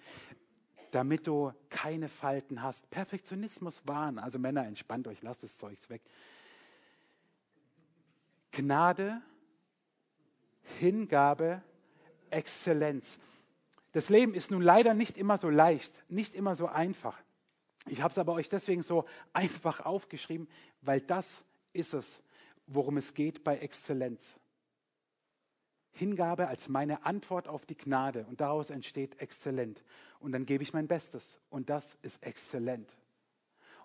damit 0.92 1.28
du 1.28 1.52
keine 1.70 2.08
Falten 2.08 2.62
hast. 2.62 2.90
Perfektionismus 2.90 3.82
wahren, 3.86 4.18
also 4.18 4.40
Männer, 4.40 4.66
entspannt 4.66 5.10
euch, 5.10 5.22
lasst 5.24 5.44
das 5.44 5.58
Zeugs 5.58 5.90
weg. 5.90 6.02
Gnade, 8.52 9.22
Hingabe, 10.80 11.62
Exzellenz. 12.30 13.18
Das 13.92 14.10
Leben 14.10 14.34
ist 14.34 14.52
nun 14.52 14.62
leider 14.62 14.94
nicht 14.94 15.18
immer 15.18 15.38
so 15.38 15.50
leicht, 15.50 16.04
nicht 16.10 16.36
immer 16.36 16.56
so 16.56 16.68
einfach. 16.68 17.18
Ich 17.88 18.02
habe 18.02 18.12
es 18.12 18.18
aber 18.18 18.34
euch 18.34 18.50
deswegen 18.50 18.84
so 18.84 19.06
einfach 19.34 19.86
aufgeschrieben, 19.86 20.48
weil 20.82 21.02
das 21.02 21.44
ist 21.74 21.94
es, 21.94 22.22
worum 22.68 22.98
es 22.98 23.14
geht 23.14 23.44
bei 23.44 23.58
Exzellenz. 23.58 24.38
Hingabe 25.92 26.48
als 26.48 26.70
meine 26.70 27.04
Antwort 27.06 27.48
auf 27.48 27.66
die 27.66 27.76
Gnade 27.76 28.26
und 28.30 28.42
daraus 28.42 28.70
entsteht 28.70 29.20
exzellent. 29.20 29.84
Und 30.20 30.32
dann 30.32 30.46
gebe 30.46 30.64
ich 30.64 30.72
mein 30.72 30.88
Bestes 30.88 31.40
und 31.50 31.70
das 31.70 31.98
ist 32.04 32.24
exzellent. 32.24 32.98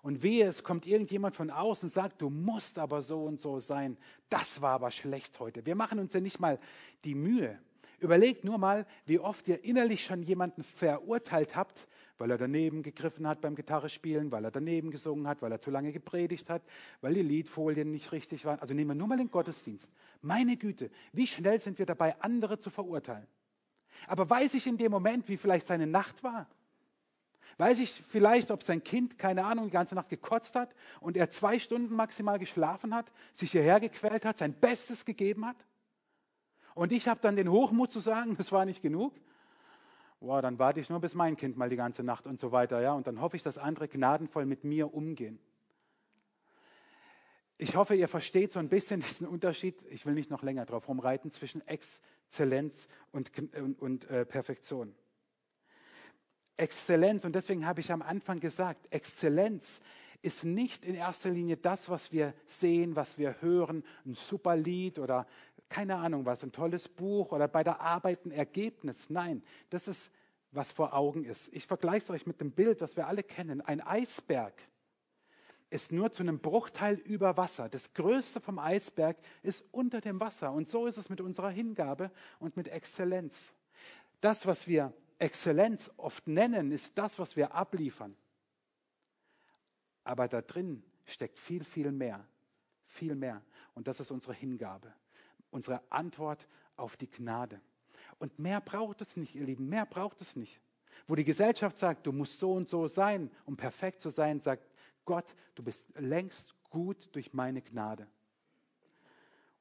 Und 0.03 0.21
wehe, 0.21 0.45
es 0.45 0.63
kommt 0.63 0.85
irgendjemand 0.85 1.35
von 1.35 1.49
außen 1.49 1.87
und 1.87 1.91
sagt, 1.91 2.21
du 2.21 2.29
musst 2.29 2.77
aber 2.77 3.01
so 3.01 3.23
und 3.23 3.39
so 3.39 3.59
sein. 3.59 3.97
Das 4.29 4.61
war 4.61 4.73
aber 4.73 4.91
schlecht 4.91 5.39
heute. 5.39 5.65
Wir 5.65 5.73
machen 5.73 5.97
uns 5.97 6.13
ja 6.13 6.19
nicht 6.19 6.39
mal 6.39 6.59
die 7.05 7.15
Mühe, 7.15 7.59
Überlegt 7.99 8.43
nur 8.43 8.57
mal, 8.57 8.85
wie 9.05 9.19
oft 9.19 9.47
ihr 9.47 9.63
innerlich 9.63 10.03
schon 10.03 10.23
jemanden 10.23 10.63
verurteilt 10.63 11.55
habt, 11.55 11.87
weil 12.17 12.31
er 12.31 12.37
daneben 12.37 12.83
gegriffen 12.83 13.27
hat 13.27 13.41
beim 13.41 13.55
Gitarrespielen, 13.55 14.31
weil 14.31 14.45
er 14.45 14.51
daneben 14.51 14.91
gesungen 14.91 15.27
hat, 15.27 15.41
weil 15.41 15.51
er 15.51 15.59
zu 15.59 15.71
lange 15.71 15.91
gepredigt 15.91 16.49
hat, 16.49 16.61
weil 17.01 17.13
die 17.13 17.21
Liedfolien 17.21 17.91
nicht 17.91 18.11
richtig 18.11 18.45
waren. 18.45 18.59
Also 18.59 18.73
nehmen 18.73 18.91
wir 18.91 18.95
nur 18.95 19.07
mal 19.07 19.17
den 19.17 19.31
Gottesdienst. 19.31 19.89
Meine 20.21 20.57
Güte, 20.57 20.89
wie 21.13 21.27
schnell 21.27 21.59
sind 21.59 21.77
wir 21.79 21.85
dabei, 21.85 22.19
andere 22.21 22.59
zu 22.59 22.69
verurteilen? 22.69 23.27
Aber 24.07 24.29
weiß 24.29 24.53
ich 24.53 24.67
in 24.67 24.77
dem 24.77 24.91
Moment, 24.91 25.27
wie 25.29 25.37
vielleicht 25.37 25.67
seine 25.67 25.87
Nacht 25.87 26.23
war? 26.23 26.47
Weiß 27.57 27.79
ich 27.79 27.91
vielleicht, 27.91 28.51
ob 28.51 28.63
sein 28.63 28.83
Kind, 28.83 29.17
keine 29.17 29.45
Ahnung, 29.45 29.65
die 29.65 29.71
ganze 29.71 29.95
Nacht 29.95 30.09
gekotzt 30.09 30.55
hat 30.55 30.75
und 30.99 31.15
er 31.15 31.29
zwei 31.29 31.57
Stunden 31.57 31.95
maximal 31.95 32.37
geschlafen 32.37 32.93
hat, 32.93 33.09
sich 33.31 33.51
hierher 33.51 33.79
gequält 33.79 34.25
hat, 34.25 34.37
sein 34.37 34.53
Bestes 34.53 35.05
gegeben 35.05 35.45
hat? 35.45 35.55
Und 36.75 36.91
ich 36.91 37.07
habe 37.07 37.19
dann 37.21 37.35
den 37.35 37.49
Hochmut 37.49 37.91
zu 37.91 37.99
sagen, 37.99 38.35
das 38.37 38.51
war 38.51 38.65
nicht 38.65 38.83
genug. 38.83 39.15
Boah, 40.19 40.41
dann 40.41 40.59
warte 40.59 40.79
ich 40.79 40.89
nur, 40.89 40.99
bis 40.99 41.15
mein 41.15 41.35
Kind 41.35 41.57
mal 41.57 41.69
die 41.69 41.75
ganze 41.75 42.03
Nacht 42.03 42.27
und 42.27 42.39
so 42.39 42.51
weiter, 42.51 42.81
ja. 42.81 42.93
Und 42.93 43.07
dann 43.07 43.21
hoffe 43.21 43.35
ich, 43.35 43.43
dass 43.43 43.57
andere 43.57 43.87
gnadenvoll 43.87 44.45
mit 44.45 44.63
mir 44.63 44.93
umgehen. 44.93 45.39
Ich 47.57 47.75
hoffe, 47.75 47.95
ihr 47.95 48.07
versteht 48.07 48.51
so 48.51 48.59
ein 48.59 48.69
bisschen 48.69 48.99
diesen 49.01 49.27
Unterschied. 49.27 49.81
Ich 49.89 50.05
will 50.05 50.13
nicht 50.13 50.29
noch 50.29 50.43
länger 50.43 50.65
drauf 50.65 50.87
rumreiten 50.87 51.31
zwischen 51.31 51.65
Exzellenz 51.67 52.87
und, 53.11 53.31
und, 53.55 53.81
und 53.81 54.09
äh, 54.09 54.25
Perfektion. 54.25 54.93
Exzellenz, 56.57 57.25
und 57.25 57.35
deswegen 57.35 57.65
habe 57.65 57.81
ich 57.81 57.91
am 57.91 58.01
Anfang 58.01 58.39
gesagt, 58.39 58.87
Exzellenz 58.89 59.81
ist 60.21 60.43
nicht 60.43 60.85
in 60.85 60.95
erster 60.95 61.29
Linie 61.29 61.57
das, 61.57 61.89
was 61.89 62.11
wir 62.11 62.33
sehen, 62.47 62.95
was 62.95 63.17
wir 63.17 63.41
hören, 63.41 63.83
ein 64.05 64.13
super 64.13 64.55
Lied 64.55 64.97
oder 64.97 65.27
keine 65.69 65.95
Ahnung 65.95 66.25
was, 66.25 66.43
ein 66.43 66.51
tolles 66.51 66.87
Buch 66.87 67.31
oder 67.31 67.47
bei 67.47 67.63
der 67.63 67.81
Arbeit 67.81 68.25
ein 68.25 68.31
Ergebnis. 68.31 69.09
Nein, 69.09 69.43
das 69.69 69.87
ist, 69.87 70.11
was 70.51 70.71
vor 70.71 70.93
Augen 70.93 71.25
ist. 71.25 71.53
Ich 71.53 71.67
vergleiche 71.67 72.03
es 72.03 72.09
euch 72.09 72.25
mit 72.25 72.39
dem 72.39 72.51
Bild, 72.51 72.81
was 72.81 72.95
wir 72.95 73.07
alle 73.07 73.23
kennen. 73.23 73.61
Ein 73.61 73.81
Eisberg 73.81 74.53
ist 75.69 75.91
nur 75.91 76.11
zu 76.11 76.23
einem 76.23 76.39
Bruchteil 76.39 76.95
über 76.95 77.37
Wasser. 77.37 77.67
Das 77.69 77.93
Größte 77.93 78.39
vom 78.39 78.59
Eisberg 78.59 79.17
ist 79.43 79.63
unter 79.71 79.99
dem 79.99 80.19
Wasser. 80.19 80.51
Und 80.51 80.67
so 80.67 80.87
ist 80.87 80.97
es 80.97 81.09
mit 81.09 81.19
unserer 81.19 81.49
Hingabe 81.49 82.11
und 82.39 82.55
mit 82.55 82.67
Exzellenz. 82.67 83.51
Das, 84.21 84.47
was 84.47 84.67
wir 84.67 84.93
Exzellenz 85.19 85.91
oft 85.97 86.27
nennen, 86.27 86.71
ist 86.71 86.97
das, 86.97 87.19
was 87.19 87.35
wir 87.35 87.53
abliefern. 87.53 88.15
Aber 90.03 90.27
da 90.27 90.41
drin 90.41 90.83
steckt 91.05 91.39
viel, 91.39 91.63
viel 91.63 91.91
mehr. 91.91 92.25
Viel 92.85 93.15
mehr. 93.15 93.41
Und 93.73 93.87
das 93.87 93.99
ist 93.99 94.11
unsere 94.11 94.33
Hingabe. 94.33 94.93
Unsere 95.55 95.81
Antwort 95.89 96.49
auf 96.75 96.97
die 96.97 97.09
Gnade. 97.09 97.61
Und 98.19 98.39
mehr 98.39 98.59
braucht 98.59 99.01
es 99.01 99.15
nicht, 99.15 99.35
ihr 99.35 99.45
Lieben. 99.45 99.69
Mehr 99.69 99.85
braucht 99.85 100.19
es 100.19 100.35
nicht. 100.35 100.59
Wo 101.07 101.15
die 101.15 101.23
Gesellschaft 101.23 101.77
sagt, 101.77 102.05
du 102.05 102.11
musst 102.11 102.39
so 102.39 102.51
und 102.51 102.67
so 102.67 102.89
sein, 102.89 103.31
um 103.45 103.55
perfekt 103.55 104.01
zu 104.01 104.09
sein, 104.09 104.41
sagt 104.41 104.69
Gott, 105.05 105.33
du 105.55 105.63
bist 105.63 105.87
längst 105.97 106.53
gut 106.69 107.07
durch 107.13 107.31
meine 107.33 107.61
Gnade. 107.61 108.03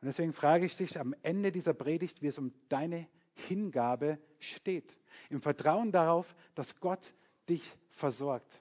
Und 0.00 0.06
deswegen 0.06 0.32
frage 0.32 0.66
ich 0.66 0.76
dich 0.76 0.98
am 0.98 1.14
Ende 1.22 1.52
dieser 1.52 1.74
Predigt, 1.74 2.22
wie 2.22 2.26
es 2.26 2.38
um 2.38 2.52
deine 2.68 3.06
Hingabe 3.34 4.18
steht. 4.40 4.98
Im 5.30 5.40
Vertrauen 5.40 5.92
darauf, 5.92 6.34
dass 6.56 6.80
Gott 6.80 7.14
dich 7.48 7.70
versorgt. 7.90 8.60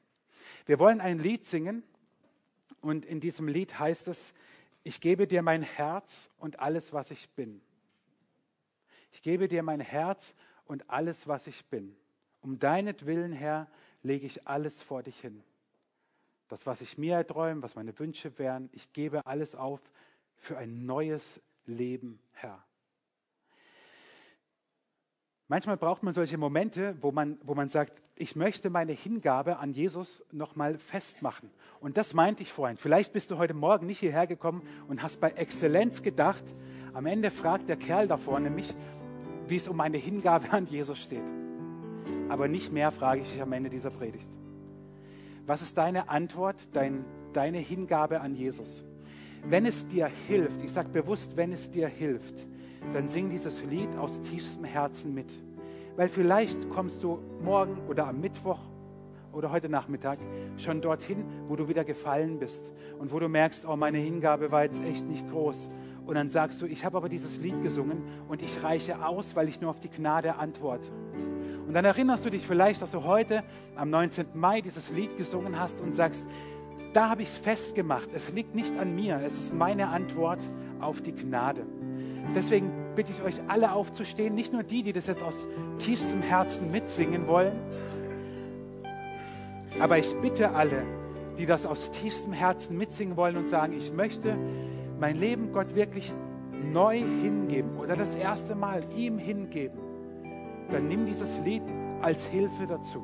Wir 0.68 0.78
wollen 0.78 1.02
ein 1.02 1.18
Lied 1.18 1.46
singen 1.46 1.82
und 2.82 3.06
in 3.06 3.20
diesem 3.20 3.48
Lied 3.48 3.80
heißt 3.80 4.08
es, 4.08 4.36
ich 4.84 5.00
gebe 5.00 5.28
dir 5.28 5.42
mein 5.42 5.62
Herz 5.62 6.30
und 6.38 6.60
alles, 6.60 6.94
was 6.94 7.12
ich 7.12 7.30
bin. 7.32 7.62
Ich 9.12 9.22
gebe 9.22 9.48
dir 9.48 9.64
mein 9.64 9.80
Herz 9.80 10.36
und 10.66 10.90
alles, 10.90 11.28
was 11.28 11.48
ich 11.48 11.66
bin. 11.66 11.96
Um 12.42 12.60
deinetwillen, 12.60 13.32
Herr, 13.32 13.70
lege 14.02 14.26
ich 14.26 14.48
alles 14.48 14.84
vor 14.84 15.04
dich 15.04 15.20
hin. 15.20 15.44
Das, 16.50 16.66
was 16.66 16.82
ich 16.82 16.98
mir 16.98 17.16
erträume, 17.16 17.64
was 17.64 17.76
meine 17.76 17.98
Wünsche 17.98 18.38
wären, 18.38 18.70
ich 18.74 18.92
gebe 18.92 19.26
alles 19.26 19.56
auf 19.56 19.82
für 20.36 20.58
ein 20.58 20.86
neues 20.86 21.42
Leben, 21.66 22.20
Herr. 22.34 22.64
Manchmal 25.54 25.78
braucht 25.78 26.02
man 26.02 26.16
solche 26.16 26.36
Momente, 26.40 26.96
wo 27.00 27.12
man, 27.12 27.38
wo 27.44 27.54
man 27.54 27.68
sagt, 27.68 28.02
ich 28.16 28.36
möchte 28.36 28.72
meine 28.72 28.92
Hingabe 28.92 29.60
an 29.60 29.72
Jesus 29.72 30.26
nochmal 30.32 30.80
festmachen. 30.80 31.52
Und 31.80 31.96
das 31.96 32.16
meinte 32.16 32.42
ich 32.42 32.52
vorhin. 32.52 32.76
Vielleicht 32.76 33.14
bist 33.14 33.30
du 33.30 33.38
heute 33.38 33.54
Morgen 33.54 33.86
nicht 33.86 34.00
hierher 34.00 34.26
gekommen 34.26 34.64
und 34.88 35.04
hast 35.04 35.22
bei 35.22 35.30
Exzellenz 35.30 36.02
gedacht. 36.02 36.44
Am 36.96 37.06
Ende 37.06 37.30
fragt 37.30 37.70
der 37.70 37.76
Kerl 37.76 38.08
da 38.08 38.18
vorne 38.18 38.50
mich, 38.50 38.74
wie 39.48 39.58
es 39.58 39.68
um 39.68 39.78
meine 39.78 39.98
Hingabe 39.98 40.52
an 40.52 40.66
Jesus 40.66 40.98
steht. 40.98 41.32
Aber 42.30 42.48
nicht 42.48 42.74
mehr 42.74 42.90
frage 42.90 43.22
ich 43.22 43.32
dich 43.32 43.40
am 43.44 43.54
Ende 43.54 43.70
dieser 43.70 43.92
Predigt. 43.92 44.30
Was 45.46 45.62
ist 45.62 45.78
deine 45.78 46.10
Antwort, 46.10 46.76
dein, 46.76 47.06
deine 47.32 47.60
Hingabe 47.60 48.22
an 48.22 48.34
Jesus? 48.34 48.84
Wenn 49.48 49.68
es 49.68 49.88
dir 49.88 50.10
hilft, 50.28 50.64
ich 50.64 50.72
sage 50.72 50.90
bewusst, 50.90 51.38
wenn 51.38 51.52
es 51.52 51.70
dir 51.70 51.90
hilft, 51.90 52.44
dann 52.94 53.08
sing 53.08 53.30
dieses 53.30 53.64
Lied 53.64 53.90
aus 53.98 54.22
tiefstem 54.22 54.66
Herzen 54.66 55.14
mit. 55.14 55.34
Weil 55.96 56.10
vielleicht 56.10 56.70
kommst 56.70 57.04
du 57.04 57.20
morgen 57.44 57.78
oder 57.88 58.08
am 58.08 58.20
Mittwoch 58.20 58.60
oder 59.32 59.52
heute 59.52 59.70
Nachmittag 59.70 60.20
schon 60.58 60.82
dorthin, 60.82 61.24
wo 61.48 61.56
du 61.56 61.68
wieder 61.68 61.84
gefallen 61.84 62.40
bist 62.40 62.72
und 63.00 63.12
wo 63.12 63.20
du 63.20 63.28
merkst, 63.28 63.66
oh, 63.68 63.76
meine 63.76 63.98
Hingabe 63.98 64.52
war 64.52 64.64
jetzt 64.64 64.84
echt 64.84 65.08
nicht 65.08 65.30
groß. 65.30 65.68
Und 66.06 66.16
dann 66.16 66.30
sagst 66.30 66.62
du, 66.62 66.66
ich 66.66 66.86
habe 66.86 66.98
aber 66.98 67.10
dieses 67.10 67.38
Lied 67.38 67.62
gesungen 67.62 68.04
und 68.28 68.42
ich 68.42 68.64
reiche 68.64 69.06
aus, 69.06 69.36
weil 69.36 69.48
ich 69.48 69.62
nur 69.62 69.70
auf 69.70 69.80
die 69.80 69.90
Gnade 69.90 70.36
antworte. 70.36 70.92
Und 71.68 71.74
dann 71.74 71.86
erinnerst 71.86 72.26
du 72.26 72.30
dich 72.30 72.46
vielleicht, 72.46 72.82
dass 72.82 72.92
du 72.92 73.04
heute 73.04 73.44
am 73.76 73.90
19. 73.90 74.28
Mai 74.34 74.62
dieses 74.62 74.90
Lied 74.90 75.16
gesungen 75.16 75.60
hast 75.60 75.82
und 75.82 75.96
sagst, 75.96 76.28
da 76.92 77.10
habe 77.10 77.22
ich 77.22 77.30
es 77.30 77.38
festgemacht. 77.38 78.10
Es 78.14 78.32
liegt 78.32 78.54
nicht 78.54 78.78
an 78.78 78.96
mir, 78.96 79.22
es 79.26 79.38
ist 79.38 79.54
meine 79.54 79.88
Antwort 79.88 80.40
auf 80.86 81.02
die 81.02 81.14
Gnade. 81.14 81.66
Deswegen 82.36 82.72
bitte 82.96 83.12
ich 83.12 83.22
euch 83.24 83.42
alle 83.48 83.74
aufzustehen, 83.74 84.36
nicht 84.36 84.54
nur 84.54 84.64
die, 84.64 84.84
die 84.84 84.94
das 84.94 85.08
jetzt 85.08 85.24
aus 85.24 85.48
tiefstem 85.80 86.22
Herzen 86.22 86.72
mitsingen 86.72 87.28
wollen, 87.28 87.54
aber 89.80 89.98
ich 89.98 90.16
bitte 90.22 90.52
alle, 90.52 90.84
die 91.38 91.46
das 91.46 91.66
aus 91.66 91.92
tiefstem 91.92 92.34
Herzen 92.34 92.78
mitsingen 92.78 93.18
wollen 93.18 93.38
und 93.38 93.48
sagen, 93.48 93.74
ich 93.74 93.92
möchte 93.92 94.38
mein 95.00 95.18
Leben 95.18 95.52
Gott 95.52 95.76
wirklich 95.76 96.14
neu 96.72 96.98
hingeben 97.00 97.78
oder 97.78 97.96
das 97.96 98.16
erste 98.16 98.56
Mal 98.56 98.84
ihm 98.96 99.18
hingeben, 99.18 99.80
dann 100.72 100.88
nimm 100.88 101.06
dieses 101.06 101.38
Lied 101.44 101.64
als 102.02 102.26
Hilfe 102.26 102.68
dazu. 102.68 103.04